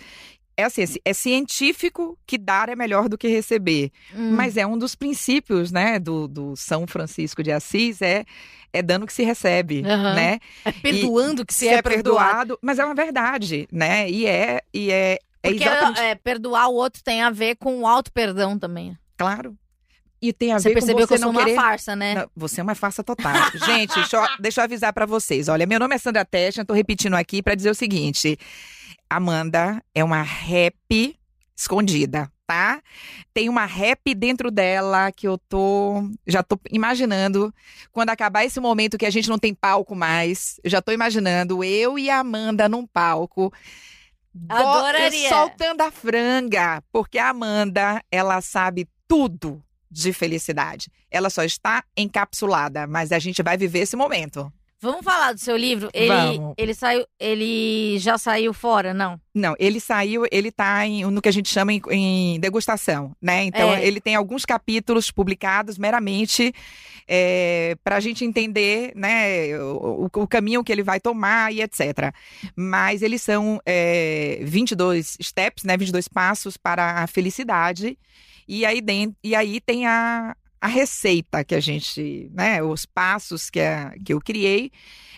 [0.55, 3.91] é assim, é científico que dar é melhor do que receber.
[4.15, 4.33] Hum.
[4.35, 8.23] Mas é um dos princípios, né, do, do São Francisco de Assis, é,
[8.71, 10.13] é dando que se recebe, Aham.
[10.13, 10.39] né?
[10.63, 12.57] é perdoando que se, Se é, perdoado.
[12.61, 14.09] mas é uma verdade, né?
[14.09, 17.81] E é, e é, é Porque exatamente, é, perdoar o outro tem a ver com
[17.81, 18.97] o auto-perdão também.
[19.17, 19.55] claro.
[20.23, 21.55] E tem a Você ver com você que eu sou não uma querer...
[21.55, 22.13] farsa, né?
[22.13, 23.33] Não, você é uma farsa total.
[23.65, 25.47] Gente, deixa eu, deixa eu avisar pra vocês.
[25.49, 28.37] Olha, meu nome é Sandra Testa, tô repetindo aqui pra dizer o seguinte.
[29.09, 31.17] Amanda é uma rap
[31.57, 32.83] escondida, tá?
[33.33, 36.03] Tem uma rap dentro dela que eu tô.
[36.27, 37.51] Já tô imaginando.
[37.91, 41.63] Quando acabar esse momento que a gente não tem palco mais, eu já tô imaginando
[41.63, 43.51] eu e a Amanda num palco.
[44.47, 45.29] Adoraria.
[45.29, 46.83] Soltando a franga.
[46.91, 50.89] Porque a Amanda, ela sabe tudo de felicidade.
[51.09, 54.51] Ela só está encapsulada, mas a gente vai viver esse momento.
[54.81, 55.89] Vamos falar do seu livro?
[55.93, 56.53] Ele, Vamos.
[56.57, 57.05] ele saiu.
[57.19, 59.19] Ele já saiu fora, não?
[59.33, 63.43] Não, ele saiu, ele tá em, no que a gente chama em, em degustação, né?
[63.43, 63.85] Então, É.
[63.85, 66.51] ele tem alguns capítulos publicados meramente
[67.83, 72.13] para a gente entender, né, o, o- o caminho que ele vai tomar e etc.
[72.55, 77.97] Mas eles são é, 22 steps, né, 22 passos para a felicidade.
[78.47, 83.49] E aí, dentro, e aí tem a, a receita que a gente, né, os passos
[83.49, 84.71] que, a- que eu criei.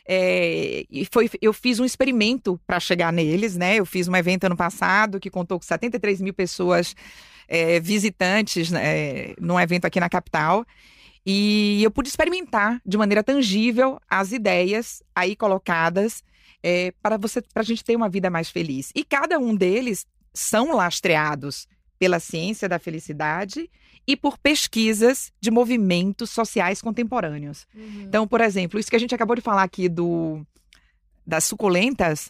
[0.07, 3.75] É, e foi, eu fiz um experimento para chegar neles, né?
[3.75, 6.95] Eu fiz um evento ano passado que contou com 73 mil pessoas
[7.47, 10.65] é, visitantes né, num evento aqui na capital.
[11.25, 16.23] E eu pude experimentar de maneira tangível as ideias aí colocadas
[16.61, 18.91] é, para você, para a gente ter uma vida mais feliz.
[18.95, 21.67] E cada um deles são lastreados
[22.03, 23.71] pela ciência da felicidade
[24.05, 27.65] e por pesquisas de movimentos sociais contemporâneos.
[28.01, 30.45] Então, por exemplo, isso que a gente acabou de falar aqui do
[31.25, 32.29] das suculentas,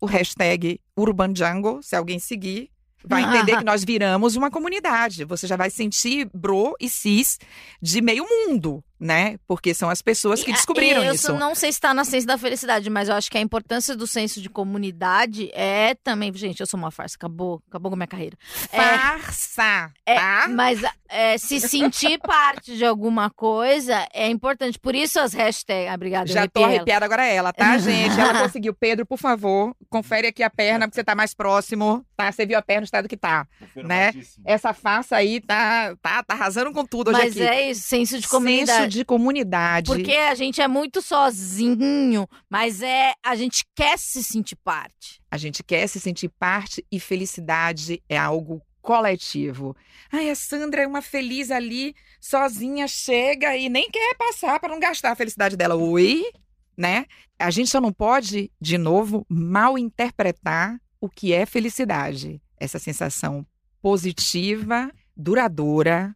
[0.00, 2.70] o hashtag Urban Jungle, se alguém seguir,
[3.04, 5.26] vai entender que nós viramos uma comunidade.
[5.26, 7.38] Você já vai sentir bro e cis
[7.82, 9.36] de meio mundo, né?
[9.48, 11.32] Porque são as pessoas que descobriram e eu isso.
[11.34, 14.06] não sei se está na ciência da felicidade, mas eu acho que a importância do
[14.06, 16.32] senso de comunidade é também.
[16.32, 18.36] Gente, eu sou uma farsa, acabou, acabou com a minha carreira.
[18.70, 20.46] Farsa, É, tá?
[20.48, 24.78] Mas é, se sentir parte de alguma coisa é importante.
[24.78, 25.90] Por isso as hashtags.
[25.90, 26.74] Ah, obrigada, eu Já tô arrepiei ela.
[26.76, 28.18] arrepiada agora é ela, tá, gente?
[28.18, 28.72] Ela conseguiu.
[28.72, 32.30] Pedro, por favor, confere aqui a perna, porque você tá mais próximo, tá?
[32.30, 33.46] Você viu a perna, o estado que tá.
[33.74, 34.12] Né?
[34.44, 37.42] Essa farsa aí tá, tá, tá arrasando com tudo hoje Mas aqui.
[37.42, 38.91] é isso, senso de Senso comunidade.
[38.92, 39.86] De comunidade.
[39.86, 45.20] Porque a gente é muito sozinho, mas é a gente quer se sentir parte.
[45.30, 49.74] A gente quer se sentir parte e felicidade é algo coletivo.
[50.10, 54.80] Ai, a Sandra é uma feliz ali, sozinha, chega e nem quer passar para não
[54.80, 55.76] gastar a felicidade dela.
[55.76, 56.24] Oi?
[56.76, 57.06] Né?
[57.38, 62.40] A gente só não pode, de novo, mal interpretar o que é felicidade.
[62.58, 63.46] Essa sensação
[63.80, 66.14] positiva, duradoura,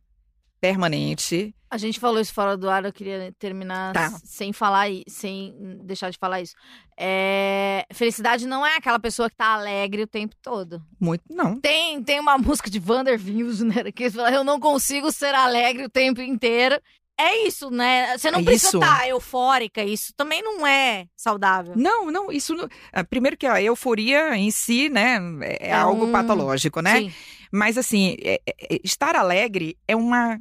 [0.60, 1.54] permanente.
[1.68, 4.10] A gente falou isso fora do ar, eu queria terminar Tá.
[4.24, 5.52] sem falar, sem
[5.84, 6.54] deixar de falar isso.
[6.98, 10.82] É, Felicidade não é aquela pessoa que tá alegre o tempo todo.
[11.00, 11.60] Muito, não.
[11.60, 15.90] Tem, tem uma música de Vander Wilson que fala, eu não consigo ser alegre o
[15.90, 16.80] tempo inteiro.
[17.18, 18.16] É isso, né?
[18.18, 21.72] Você não É precisa estar eufórica, isso também não é saudável.
[21.76, 22.68] Não, não, isso não.
[22.92, 26.98] ah, Primeiro que a euforia em si, né, é, É algo um- patológico, né?
[27.00, 27.12] Sim.
[27.50, 30.38] Mas assim, é- é- estar alegre é uma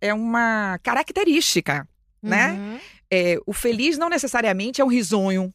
[0.00, 1.88] é uma característica.
[2.22, 2.52] né?
[2.52, 2.80] Uhum.
[3.10, 5.52] É, o feliz não necessariamente é um risonho.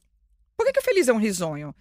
[0.58, 1.76] Por que, que o feliz é um risonho?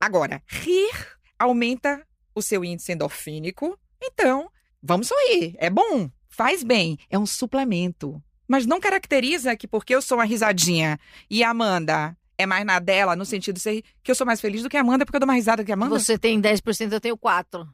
[0.00, 0.92] Agora, rir
[1.38, 3.78] aumenta o seu índice endorfínico.
[4.02, 4.50] Então,
[4.82, 5.54] vamos sorrir.
[5.58, 8.22] É bom, faz bem, é um suplemento.
[8.46, 10.98] Mas não caracteriza que porque eu sou uma risadinha
[11.28, 14.40] e a Amanda é mais na dela, no sentido de ser que eu sou mais
[14.40, 15.98] feliz do que a Amanda porque eu dou mais risada que a Amanda.
[15.98, 17.66] Você tem 10%, eu tenho 4%.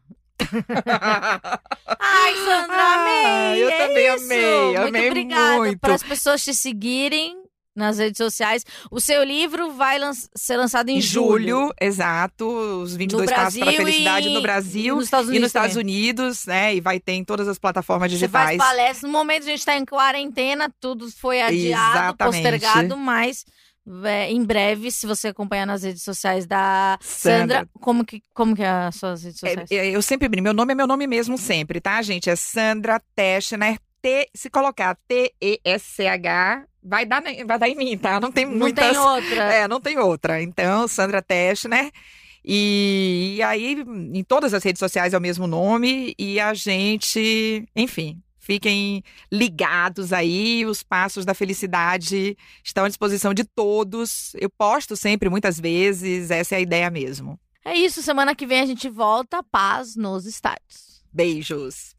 [1.99, 3.25] Ai, Sandra, amei!
[3.25, 4.25] Ah, eu é também isso.
[4.25, 5.79] amei, Muito amei obrigada muito.
[5.81, 7.37] para as pessoas te seguirem
[7.75, 8.65] nas redes sociais.
[8.91, 13.59] O seu livro vai lan- ser lançado em, Em julho, exato, os 22 No passos
[13.59, 15.77] para a felicidade e- no Brasil e nos Estados e Unidos nos Estados.
[15.77, 16.75] Unidos, né?
[16.75, 18.71] E vai ter em todas as plataformas Você faz digitais.
[18.77, 19.03] palestras.
[19.03, 22.43] No momento a gente está em quarentena, tudo foi adiado, Exatamente.
[22.43, 23.45] postergado, mas
[24.05, 27.69] é, em breve, se você acompanhar nas redes sociais da Sandra, Sandra.
[27.81, 29.71] como que, como que é as suas redes sociais?
[29.71, 32.31] É, é, eu sempre brinco, meu nome é meu nome mesmo sempre, tá, gente?
[32.31, 33.79] É Sandra Teschner.
[34.03, 38.19] T, se colocar T-E-S-C-H, vai dar, vai dar em mim, tá?
[38.19, 38.89] Não tem Não muitas.
[38.89, 39.55] tem outra.
[39.55, 40.43] É, não tem outra.
[40.43, 41.91] Então, Sandra Teschner.
[42.45, 43.77] E, e aí,
[44.13, 46.15] em todas as redes sociais é o mesmo nome.
[46.19, 50.67] E a gente, enfim, fiquem ligados aí.
[50.67, 54.35] Os passos da felicidade estão à disposição de todos.
[54.35, 56.31] Eu posto sempre, muitas vezes.
[56.31, 57.41] Essa é a ideia mesmo.
[57.65, 59.43] É isso, semana que vem a gente volta.
[59.43, 61.03] Paz nos estádios.
[61.13, 61.95] Beijos.